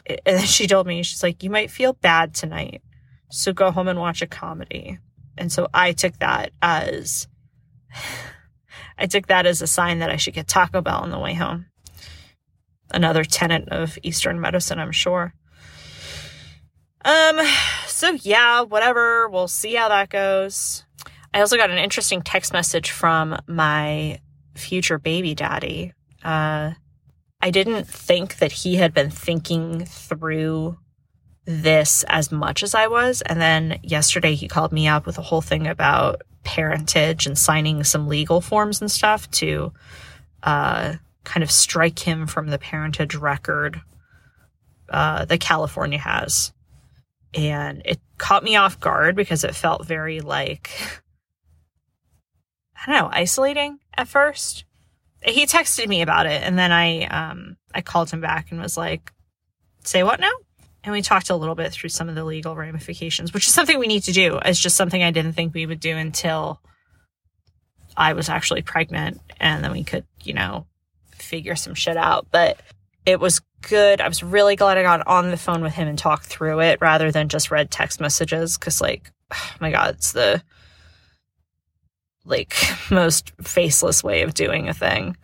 And 0.07 0.21
then 0.25 0.45
she 0.47 0.67
told 0.67 0.87
me, 0.87 1.03
she's 1.03 1.23
like, 1.23 1.43
you 1.43 1.51
might 1.51 1.71
feel 1.71 1.95
bad 1.95 2.35
tonight. 2.35 2.83
So 3.31 3.53
go 3.53 3.71
home 3.71 3.89
and 3.89 3.99
watch 3.99 4.23
a 4.23 4.27
comedy. 4.27 4.99
And 5.37 5.51
so 5.51 5.67
I 5.75 5.93
took 5.93 6.19
that 6.19 6.53
as, 6.63 7.27
I 8.99 9.07
took 9.07 9.27
that 9.27 9.47
as 9.47 9.61
a 9.61 9.67
sign 9.67 9.99
that 9.99 10.11
I 10.11 10.17
should 10.17 10.35
get 10.35 10.47
Taco 10.47 10.81
Bell 10.81 11.01
on 11.01 11.11
the 11.11 11.19
way 11.19 11.35
home. 11.35 11.67
Another 12.93 13.25
tenet 13.25 13.69
of 13.71 13.99
Eastern 14.03 14.41
medicine, 14.41 14.79
I'm 14.79 14.93
sure. 14.93 15.35
Um, 17.05 17.41
so 18.05 18.19
yeah, 18.23 18.63
whatever. 18.63 19.29
We'll 19.29 19.49
see 19.49 19.75
how 19.75 19.89
that 19.89 20.11
goes. 20.11 20.85
I 21.33 21.41
also 21.41 21.57
got 21.57 21.71
an 21.71 21.79
interesting 21.79 22.23
text 22.23 22.53
message 22.53 22.91
from 22.91 23.39
my 23.47 24.21
future 24.55 24.99
baby 24.99 25.35
daddy. 25.35 25.93
Uh, 26.23 26.73
I 27.41 27.51
didn't 27.51 27.89
think 27.89 28.37
that 28.37 28.53
he 28.53 28.77
had 28.77 28.95
been 28.95 29.11
thinking 29.11 29.85
through 29.85 30.79
this 31.47 32.05
as 32.09 32.31
much 32.31 32.63
as 32.63 32.75
I 32.75 32.87
was. 32.87 33.23
And 33.23 33.41
then 33.41 33.81
yesterday 33.83 34.35
he 34.35 34.49
called 34.49 34.73
me 34.73 34.89
up 34.89 35.07
with 35.07 35.19
a 35.19 35.23
whole 35.23 35.43
thing 35.43 35.67
about 35.67 36.23
parentage 36.43 37.27
and 37.27 37.39
signing 37.39 37.85
some 37.85 38.09
legal 38.09 38.41
forms 38.41 38.81
and 38.81 38.91
stuff 38.91 39.31
to 39.33 39.73
uh, 40.43 40.95
kind 41.25 41.43
of 41.43 41.51
strike 41.51 41.99
him 41.99 42.27
from 42.27 42.49
the 42.49 42.59
parentage 42.59 43.15
record 43.15 43.81
uh, 44.89 45.25
that 45.25 45.41
California 45.41 45.99
has 45.99 46.54
and 47.35 47.83
it 47.85 48.01
caught 48.19 48.45
me 48.45 48.57
off 48.57 48.81
guard 48.81 49.17
because 49.17 49.45
it 49.45 49.55
felt 49.55 49.87
very 49.87 50.21
like 50.21 50.71
I 52.87 52.93
don't 52.93 53.01
know, 53.01 53.11
isolating 53.13 53.79
at 53.95 54.09
first. 54.09 54.65
He 55.23 55.47
texted 55.47 55.89
me 55.89 56.03
about 56.03 56.27
it 56.27 56.43
and 56.43 56.59
then 56.59 56.73
I 56.73 57.05
um 57.05 57.57
I 57.75 57.81
called 57.81 58.11
him 58.11 58.21
back 58.21 58.51
and 58.51 58.61
was 58.61 58.77
like, 58.77 59.13
"Say 59.83 60.03
what 60.03 60.21
now?" 60.21 60.33
And 60.85 60.93
we 60.93 61.01
talked 61.01 61.31
a 61.31 61.37
little 61.37 61.55
bit 61.55 61.73
through 61.73 61.89
some 61.91 62.11
of 62.11 62.15
the 62.15 62.25
legal 62.25 62.55
ramifications, 62.55 63.33
which 63.33 63.47
is 63.49 63.55
something 63.55 63.79
we 63.79 63.87
need 63.87 64.03
to 64.05 64.13
do. 64.13 64.39
It's 64.45 64.61
just 64.61 64.77
something 64.77 65.03
I 65.03 65.11
didn't 65.11 65.33
think 65.33 65.55
we 65.55 65.65
would 65.65 65.81
do 65.81 65.97
until 65.97 66.61
I 67.97 68.13
was 68.13 68.29
actually 68.29 68.63
pregnant 68.63 69.21
and 69.41 69.65
then 69.65 69.73
we 69.73 69.83
could, 69.83 70.05
you 70.23 70.35
know, 70.35 70.67
figure 71.13 71.57
some 71.57 71.75
shit 71.75 71.97
out. 71.97 72.27
But 72.31 72.61
it 73.07 73.19
was 73.19 73.41
good. 73.69 74.01
I 74.01 74.09
was 74.09 74.23
really 74.23 74.57
glad 74.57 74.79
I 74.79 74.83
got 74.83 75.07
on 75.07 75.31
the 75.31 75.37
phone 75.37 75.63
with 75.63 75.73
him 75.73 75.89
and 75.89 75.99
talked 75.99 76.27
through 76.27 76.61
it 76.61 76.79
rather 76.81 77.11
than 77.11 77.29
just 77.29 77.51
read 77.51 77.71
text 77.71 78.01
messages 78.01 78.59
because, 78.59 78.81
like, 78.81 79.11
oh 79.33 79.51
my 79.61 79.71
God, 79.71 79.95
it's 79.97 80.13
the 80.13 80.43
like 82.25 82.55
most 82.91 83.33
faceless 83.43 84.03
way 84.03 84.23
of 84.23 84.35
doing 84.35 84.69
a 84.69 84.75
thing. 84.75 85.17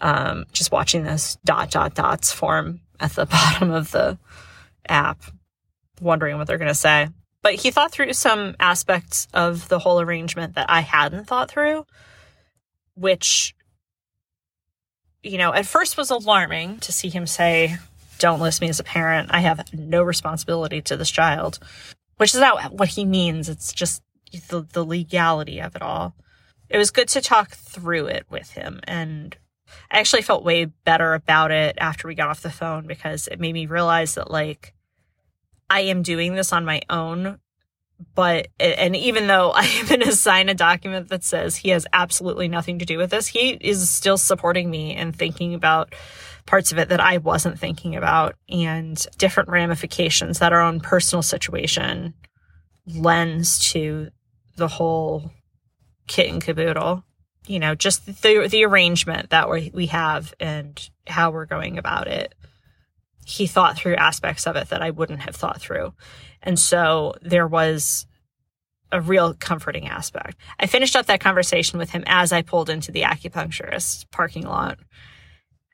Um, 0.00 0.46
just 0.52 0.72
watching 0.72 1.02
this 1.02 1.36
dot 1.44 1.70
dot 1.70 1.94
dots 1.94 2.32
form 2.32 2.80
at 2.98 3.12
the 3.12 3.26
bottom 3.30 3.70
of 3.70 3.90
the 3.90 4.18
app, 4.88 5.22
wondering 6.00 6.38
what 6.38 6.46
they're 6.46 6.58
going 6.58 6.68
to 6.68 6.74
say. 6.74 7.08
But 7.42 7.54
he 7.54 7.70
thought 7.70 7.90
through 7.90 8.12
some 8.12 8.54
aspects 8.60 9.26
of 9.32 9.68
the 9.68 9.78
whole 9.78 10.00
arrangement 10.00 10.54
that 10.54 10.68
I 10.68 10.80
hadn't 10.80 11.26
thought 11.26 11.50
through, 11.50 11.86
which 12.94 13.54
you 15.22 15.38
know, 15.38 15.52
at 15.52 15.66
first 15.66 15.96
was 15.96 16.10
alarming 16.10 16.78
to 16.80 16.92
see 16.92 17.08
him 17.08 17.26
say, 17.26 17.76
Don't 18.18 18.40
list 18.40 18.60
me 18.60 18.68
as 18.68 18.80
a 18.80 18.84
parent. 18.84 19.30
I 19.32 19.40
have 19.40 19.72
no 19.72 20.02
responsibility 20.02 20.80
to 20.82 20.96
this 20.96 21.10
child, 21.10 21.58
which 22.16 22.34
is 22.34 22.40
not 22.40 22.72
what 22.72 22.90
he 22.90 23.04
means. 23.04 23.48
It's 23.48 23.72
just 23.72 24.02
the, 24.48 24.66
the 24.72 24.84
legality 24.84 25.60
of 25.60 25.76
it 25.76 25.82
all. 25.82 26.14
It 26.68 26.78
was 26.78 26.90
good 26.90 27.08
to 27.08 27.20
talk 27.20 27.50
through 27.50 28.06
it 28.06 28.26
with 28.30 28.52
him. 28.52 28.80
And 28.84 29.36
I 29.90 29.98
actually 29.98 30.22
felt 30.22 30.44
way 30.44 30.66
better 30.66 31.14
about 31.14 31.50
it 31.50 31.76
after 31.78 32.06
we 32.06 32.14
got 32.14 32.28
off 32.28 32.42
the 32.42 32.50
phone 32.50 32.86
because 32.86 33.28
it 33.28 33.40
made 33.40 33.54
me 33.54 33.66
realize 33.66 34.14
that, 34.14 34.30
like, 34.30 34.74
I 35.68 35.80
am 35.82 36.02
doing 36.02 36.34
this 36.34 36.52
on 36.52 36.64
my 36.64 36.82
own 36.88 37.38
but 38.14 38.48
and 38.58 38.96
even 38.96 39.26
though 39.26 39.50
I 39.54 39.64
am 39.64 39.86
going 39.86 40.00
to 40.00 40.12
sign 40.12 40.48
a 40.48 40.54
document 40.54 41.08
that 41.08 41.24
says 41.24 41.56
he 41.56 41.70
has 41.70 41.86
absolutely 41.92 42.48
nothing 42.48 42.78
to 42.78 42.84
do 42.84 42.98
with 42.98 43.10
this, 43.10 43.26
he 43.26 43.50
is 43.50 43.88
still 43.88 44.18
supporting 44.18 44.70
me 44.70 44.94
and 44.94 45.14
thinking 45.14 45.54
about 45.54 45.94
parts 46.46 46.72
of 46.72 46.78
it 46.78 46.88
that 46.88 47.00
I 47.00 47.18
wasn't 47.18 47.58
thinking 47.58 47.96
about 47.96 48.34
and 48.48 49.06
different 49.18 49.50
ramifications 49.50 50.38
that 50.38 50.52
our 50.52 50.60
own 50.60 50.80
personal 50.80 51.22
situation 51.22 52.14
lends 52.86 53.70
to 53.70 54.08
the 54.56 54.68
whole 54.68 55.30
kit 56.08 56.30
and 56.30 56.42
caboodle. 56.42 57.04
You 57.46 57.58
know, 57.58 57.74
just 57.74 58.06
the 58.22 58.48
the 58.48 58.64
arrangement 58.64 59.30
that 59.30 59.50
we 59.50 59.70
we 59.72 59.86
have 59.86 60.34
and 60.40 60.90
how 61.06 61.30
we're 61.30 61.46
going 61.46 61.78
about 61.78 62.06
it. 62.06 62.34
He 63.24 63.46
thought 63.46 63.76
through 63.76 63.96
aspects 63.96 64.46
of 64.46 64.56
it 64.56 64.70
that 64.70 64.82
I 64.82 64.90
wouldn't 64.90 65.20
have 65.20 65.36
thought 65.36 65.60
through. 65.60 65.94
And 66.42 66.58
so 66.58 67.14
there 67.22 67.46
was 67.46 68.06
a 68.92 69.00
real 69.00 69.34
comforting 69.34 69.86
aspect. 69.86 70.36
I 70.58 70.66
finished 70.66 70.96
up 70.96 71.06
that 71.06 71.20
conversation 71.20 71.78
with 71.78 71.90
him 71.90 72.02
as 72.06 72.32
I 72.32 72.42
pulled 72.42 72.70
into 72.70 72.90
the 72.90 73.02
acupuncturist 73.02 74.10
parking 74.10 74.46
lot 74.46 74.78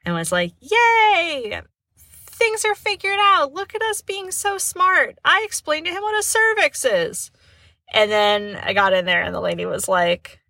and 0.04 0.14
was 0.14 0.32
like, 0.32 0.52
Yay! 0.60 1.62
Things 1.96 2.66
are 2.66 2.74
figured 2.74 3.18
out. 3.18 3.54
Look 3.54 3.74
at 3.74 3.82
us 3.82 4.02
being 4.02 4.30
so 4.30 4.58
smart. 4.58 5.18
I 5.24 5.42
explained 5.46 5.86
to 5.86 5.92
him 5.92 6.02
what 6.02 6.18
a 6.18 6.22
cervix 6.22 6.84
is. 6.84 7.30
And 7.94 8.10
then 8.10 8.60
I 8.62 8.74
got 8.74 8.92
in 8.92 9.06
there 9.06 9.22
and 9.22 9.34
the 9.34 9.40
lady 9.40 9.64
was 9.64 9.88
like, 9.88 10.40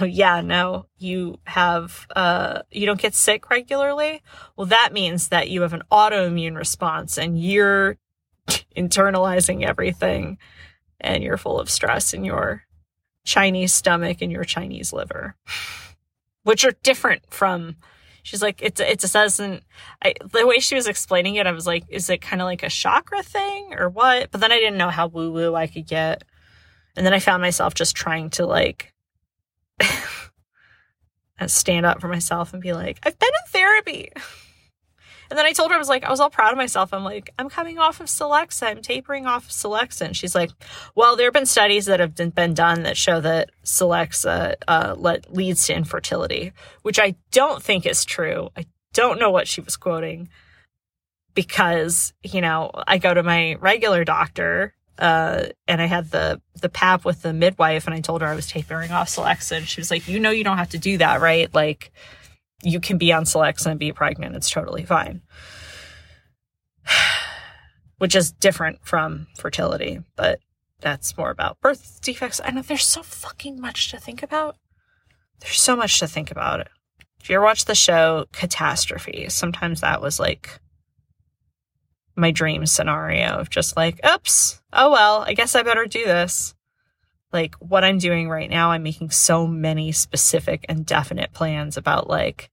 oh, 0.00 0.04
yeah, 0.04 0.40
no, 0.40 0.86
you 0.96 1.38
have, 1.44 2.06
uh, 2.14 2.62
you 2.70 2.86
don't 2.86 3.00
get 3.00 3.14
sick 3.14 3.50
regularly. 3.50 4.22
Well, 4.56 4.66
that 4.68 4.92
means 4.92 5.28
that 5.28 5.48
you 5.48 5.62
have 5.62 5.72
an 5.72 5.82
autoimmune 5.90 6.56
response 6.56 7.18
and 7.18 7.40
you're 7.40 7.96
internalizing 8.76 9.64
everything 9.64 10.38
and 11.00 11.22
you're 11.22 11.36
full 11.36 11.60
of 11.60 11.70
stress 11.70 12.12
in 12.12 12.24
your 12.24 12.64
Chinese 13.24 13.72
stomach 13.72 14.18
and 14.20 14.32
your 14.32 14.44
Chinese 14.44 14.92
liver. 14.92 15.36
which 16.44 16.64
are 16.64 16.72
different 16.82 17.22
from. 17.30 17.76
She's 18.22 18.42
like, 18.42 18.62
it, 18.62 18.80
it 18.80 19.00
doesn't. 19.00 19.62
I, 20.02 20.14
the 20.32 20.46
way 20.46 20.58
she 20.58 20.74
was 20.74 20.86
explaining 20.86 21.36
it, 21.36 21.46
I 21.46 21.52
was 21.52 21.66
like, 21.66 21.84
is 21.88 22.08
it 22.10 22.22
kind 22.22 22.40
of 22.40 22.46
like 22.46 22.62
a 22.62 22.68
chakra 22.68 23.22
thing 23.22 23.74
or 23.74 23.88
what? 23.88 24.30
But 24.30 24.40
then 24.40 24.52
I 24.52 24.58
didn't 24.58 24.78
know 24.78 24.90
how 24.90 25.06
woo 25.06 25.30
woo 25.30 25.54
I 25.54 25.66
could 25.66 25.86
get. 25.86 26.24
And 26.96 27.06
then 27.06 27.14
I 27.14 27.18
found 27.20 27.42
myself 27.42 27.74
just 27.74 27.94
trying 27.94 28.30
to 28.30 28.46
like 28.46 28.92
stand 31.46 31.86
up 31.86 32.00
for 32.00 32.08
myself 32.08 32.52
and 32.52 32.62
be 32.62 32.72
like, 32.72 32.98
I've 33.02 33.18
been 33.18 33.28
in 33.28 33.52
therapy. 33.52 34.12
And 35.30 35.38
then 35.38 35.46
I 35.46 35.52
told 35.52 35.70
her, 35.70 35.76
I 35.76 35.78
was 35.78 35.88
like, 35.88 36.04
I 36.04 36.10
was 36.10 36.20
all 36.20 36.30
proud 36.30 36.52
of 36.52 36.56
myself. 36.56 36.94
I'm 36.94 37.04
like, 37.04 37.30
I'm 37.38 37.48
coming 37.48 37.78
off 37.78 38.00
of 38.00 38.06
Celexa. 38.06 38.66
I'm 38.66 38.82
tapering 38.82 39.26
off 39.26 39.46
of 39.46 39.50
Celexa. 39.50 40.02
And 40.02 40.16
she's 40.16 40.34
like, 40.34 40.50
well, 40.94 41.16
there 41.16 41.26
have 41.26 41.34
been 41.34 41.46
studies 41.46 41.86
that 41.86 42.00
have 42.00 42.14
been 42.14 42.54
done 42.54 42.84
that 42.84 42.96
show 42.96 43.20
that 43.20 43.50
Celexa 43.64 44.54
uh, 44.66 44.94
leads 45.28 45.66
to 45.66 45.74
infertility, 45.74 46.52
which 46.82 46.98
I 46.98 47.14
don't 47.30 47.62
think 47.62 47.84
is 47.84 48.04
true. 48.04 48.48
I 48.56 48.66
don't 48.94 49.20
know 49.20 49.30
what 49.30 49.48
she 49.48 49.60
was 49.60 49.76
quoting 49.76 50.28
because, 51.34 52.14
you 52.22 52.40
know, 52.40 52.70
I 52.86 52.98
go 52.98 53.12
to 53.12 53.22
my 53.22 53.54
regular 53.60 54.04
doctor 54.04 54.74
uh, 54.98 55.44
and 55.68 55.80
I 55.80 55.86
had 55.86 56.10
the 56.10 56.40
the 56.60 56.68
pap 56.68 57.04
with 57.04 57.22
the 57.22 57.32
midwife, 57.32 57.86
and 57.86 57.94
I 57.94 58.00
told 58.00 58.20
her 58.20 58.26
I 58.26 58.34
was 58.34 58.48
tapering 58.48 58.90
off 58.90 59.08
Celexa, 59.08 59.58
and 59.58 59.68
she 59.68 59.80
was 59.80 59.90
like, 59.90 60.08
"You 60.08 60.18
know, 60.18 60.30
you 60.30 60.42
don't 60.42 60.58
have 60.58 60.70
to 60.70 60.78
do 60.78 60.98
that, 60.98 61.20
right? 61.20 61.52
Like, 61.54 61.92
you 62.62 62.80
can 62.80 62.98
be 62.98 63.12
on 63.12 63.24
Celexa 63.24 63.66
and 63.66 63.78
be 63.78 63.92
pregnant. 63.92 64.36
It's 64.36 64.50
totally 64.50 64.84
fine." 64.84 65.22
Which 67.98 68.14
is 68.14 68.32
different 68.32 68.78
from 68.84 69.26
fertility, 69.36 70.00
but 70.16 70.40
that's 70.80 71.16
more 71.16 71.30
about 71.30 71.60
birth 71.60 72.00
defects. 72.02 72.40
I 72.44 72.50
know 72.50 72.62
there's 72.62 72.86
so 72.86 73.02
fucking 73.02 73.60
much 73.60 73.90
to 73.90 73.98
think 73.98 74.22
about. 74.22 74.56
There's 75.40 75.60
so 75.60 75.76
much 75.76 75.98
to 75.98 76.06
think 76.06 76.30
about. 76.30 76.68
If 77.20 77.28
you 77.28 77.36
ever 77.36 77.44
watch 77.44 77.64
the 77.64 77.74
show 77.74 78.26
Catastrophe, 78.32 79.28
sometimes 79.28 79.80
that 79.80 80.00
was 80.00 80.20
like 80.20 80.60
my 82.16 82.30
dream 82.30 82.66
scenario 82.66 83.28
of 83.28 83.50
just 83.50 83.76
like, 83.76 84.00
oops, 84.06 84.60
oh 84.72 84.90
well, 84.90 85.22
I 85.22 85.34
guess 85.34 85.54
I 85.54 85.62
better 85.62 85.86
do 85.86 86.04
this. 86.04 86.54
Like 87.32 87.54
what 87.56 87.84
I'm 87.84 87.98
doing 87.98 88.28
right 88.28 88.48
now, 88.48 88.70
I'm 88.70 88.82
making 88.82 89.10
so 89.10 89.46
many 89.46 89.92
specific 89.92 90.64
and 90.68 90.86
definite 90.86 91.32
plans 91.32 91.76
about 91.76 92.08
like, 92.08 92.50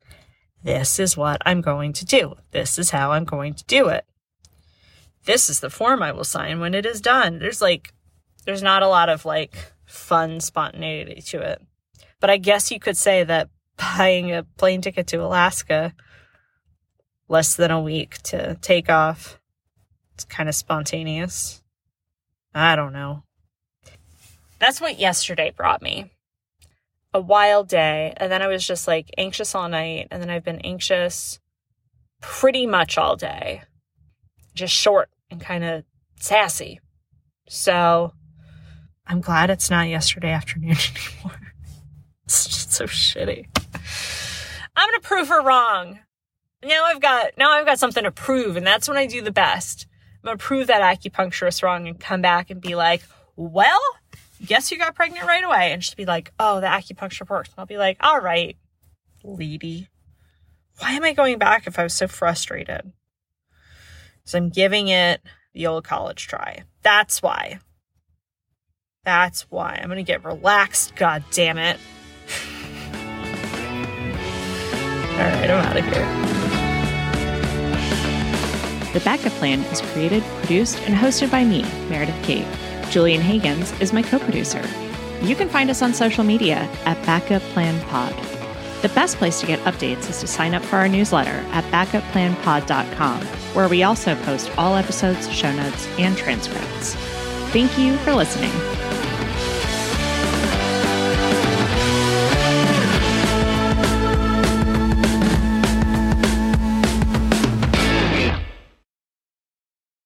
this 0.64 1.00
is 1.00 1.16
what 1.16 1.42
I'm 1.46 1.62
going 1.62 1.94
to 1.94 2.06
do. 2.06 2.36
This 2.52 2.78
is 2.78 2.90
how 2.90 3.12
I'm 3.12 3.26
going 3.26 3.54
to 3.54 3.64
do 3.66 3.88
it. 3.88 4.06
This 5.26 5.50
is 5.50 5.60
the 5.60 5.70
form 5.70 6.04
I 6.04 6.12
will 6.12 6.24
sign 6.24 6.60
when 6.60 6.74
it 6.74 6.86
is 6.86 7.02
done. 7.02 7.40
There's 7.40 7.62
like, 7.62 7.94
there's 8.46 8.64
not 8.64 8.84
a 8.84 8.88
lot 8.88 9.10
of 9.10 9.26
like 9.26 9.74
fun 9.86 10.40
spontaneity 10.40 11.22
to 11.22 11.42
it. 11.42 11.62
But 12.20 12.30
I 12.30 12.38
guess 12.38 12.72
you 12.72 12.80
could 12.80 12.98
say 12.98 13.24
that 13.24 13.50
buying 13.78 14.32
a 14.32 14.44
plane 14.44 14.82
ticket 14.82 15.08
to 15.08 15.24
Alaska 15.24 15.94
less 17.28 17.56
than 17.56 17.72
a 17.72 17.82
week 17.82 18.18
to 18.24 18.56
take 18.62 18.90
off 18.90 19.40
it's 20.16 20.24
kind 20.24 20.48
of 20.48 20.56
spontaneous. 20.56 21.62
I 22.54 22.78
don't 22.78 22.94
know. 22.94 23.25
That's 24.66 24.82
what 24.82 24.98
yesterday 24.98 25.54
brought 25.56 25.84
me. 25.84 26.12
A 27.14 27.22
wild 27.22 27.70
day. 27.70 28.16
And 28.18 28.32
then 28.32 28.42
I 28.42 28.48
was 28.48 28.66
just 28.66 28.88
like 28.88 29.12
anxious 29.16 29.54
all 29.54 29.70
night. 29.70 30.08
And 30.10 30.20
then 30.20 30.32
I've 30.32 30.44
been 30.44 30.62
anxious 30.62 31.40
pretty 32.20 32.66
much 32.66 32.98
all 32.98 33.16
day. 33.16 33.62
Just 34.56 34.74
short 34.74 35.10
and 35.30 35.40
kind 35.40 35.64
of 35.64 35.84
sassy. 36.20 36.80
So 37.48 38.14
I'm 39.06 39.22
glad 39.22 39.52
it's 39.52 39.70
not 39.70 39.88
yesterday 39.88 40.32
afternoon 40.32 40.72
anymore. 41.22 41.40
it's 42.24 42.46
just 42.46 42.72
so 42.72 42.86
shitty. 42.86 43.46
I'm 44.76 44.90
going 44.90 45.00
to 45.00 45.08
prove 45.08 45.28
her 45.28 45.44
wrong. 45.44 46.00
Now 46.64 46.86
I've 46.86 47.02
got, 47.02 47.38
now 47.38 47.52
I've 47.52 47.68
got 47.68 47.78
something 47.78 48.04
to 48.04 48.10
prove. 48.10 48.58
And 48.58 48.66
that's 48.66 48.88
when 48.88 48.98
I 48.98 49.06
do 49.06 49.22
the 49.22 49.30
best. 49.30 49.86
I'm 50.24 50.30
going 50.30 50.38
to 50.40 50.44
prove 50.44 50.66
that 50.66 50.82
acupuncturist 50.82 51.62
wrong 51.62 51.88
and 51.88 52.00
come 52.00 52.24
back 52.24 52.50
and 52.50 52.60
be 52.60 52.74
like, 52.74 53.04
well, 53.36 53.80
guess 54.46 54.72
you 54.72 54.78
got 54.78 54.96
pregnant 54.96 55.26
right 55.26 55.44
away. 55.44 55.72
And 55.72 55.84
she'll 55.84 55.96
be 55.96 56.06
like, 56.06 56.32
oh, 56.40 56.62
the 56.62 56.68
acupuncture 56.68 57.30
worked. 57.30 57.50
And 57.50 57.60
I'll 57.60 57.66
be 57.66 57.78
like, 57.78 57.98
all 58.00 58.20
right, 58.20 58.58
lady. 59.24 59.90
Why 60.80 60.92
am 60.92 61.04
I 61.04 61.14
going 61.14 61.38
back 61.38 61.68
if 61.68 61.80
I 61.80 61.84
was 61.84 61.94
so 61.94 62.08
frustrated? 62.08 62.92
So 64.26 64.38
I'm 64.38 64.50
giving 64.50 64.88
it 64.88 65.22
the 65.54 65.68
old 65.68 65.84
college 65.84 66.28
try. 66.28 66.64
That's 66.82 67.22
why. 67.22 67.60
That's 69.04 69.44
why. 69.52 69.80
I'm 69.82 69.88
going 69.88 69.98
to 69.98 70.04
get 70.04 70.26
relaxed. 70.26 70.96
God 70.96 71.24
damn 71.32 71.58
it. 71.58 71.78
all 75.12 75.20
right, 75.20 75.50
I'm 75.50 75.66
out 75.66 75.78
of 75.78 75.86
here. 75.86 76.26
The 78.94 79.00
Backup 79.02 79.34
Plan 79.34 79.60
is 79.60 79.82
created, 79.82 80.24
produced, 80.40 80.80
and 80.82 80.96
hosted 80.96 81.30
by 81.30 81.44
me, 81.44 81.64
Meredith 81.90 82.22
Kate. 82.24 82.48
Julian 82.90 83.22
Hagins 83.22 83.80
is 83.82 83.94
my 83.94 84.02
co 84.02 84.20
producer. 84.20 84.64
You 85.22 85.36
can 85.36 85.50
find 85.50 85.70
us 85.70 85.82
on 85.82 85.94
social 85.94 86.24
media 86.24 86.70
at 86.86 87.04
Backup 87.06 87.42
Plan 87.54 87.80
Pod. 87.88 88.14
The 88.82 88.90
best 88.90 89.18
place 89.18 89.40
to 89.40 89.48
get 89.48 89.60
updates 89.62 90.10
is 90.10 90.20
to 90.20 90.28
sign 90.28 90.54
up 90.54 90.64
for 90.64 90.76
our 90.78 90.88
newsletter 90.88 91.44
at 91.52 91.64
backupplanpod.com, 91.66 93.22
where 93.54 93.68
we 93.68 93.84
also 93.84 94.16
post 94.24 94.52
all 94.58 94.76
episodes, 94.76 95.32
show 95.32 95.52
notes, 95.56 95.88
and 95.98 96.16
transcripts. 96.16 96.96
Thank 97.52 97.78
you 97.78 97.98
for 97.98 98.14
listening. 98.14 98.52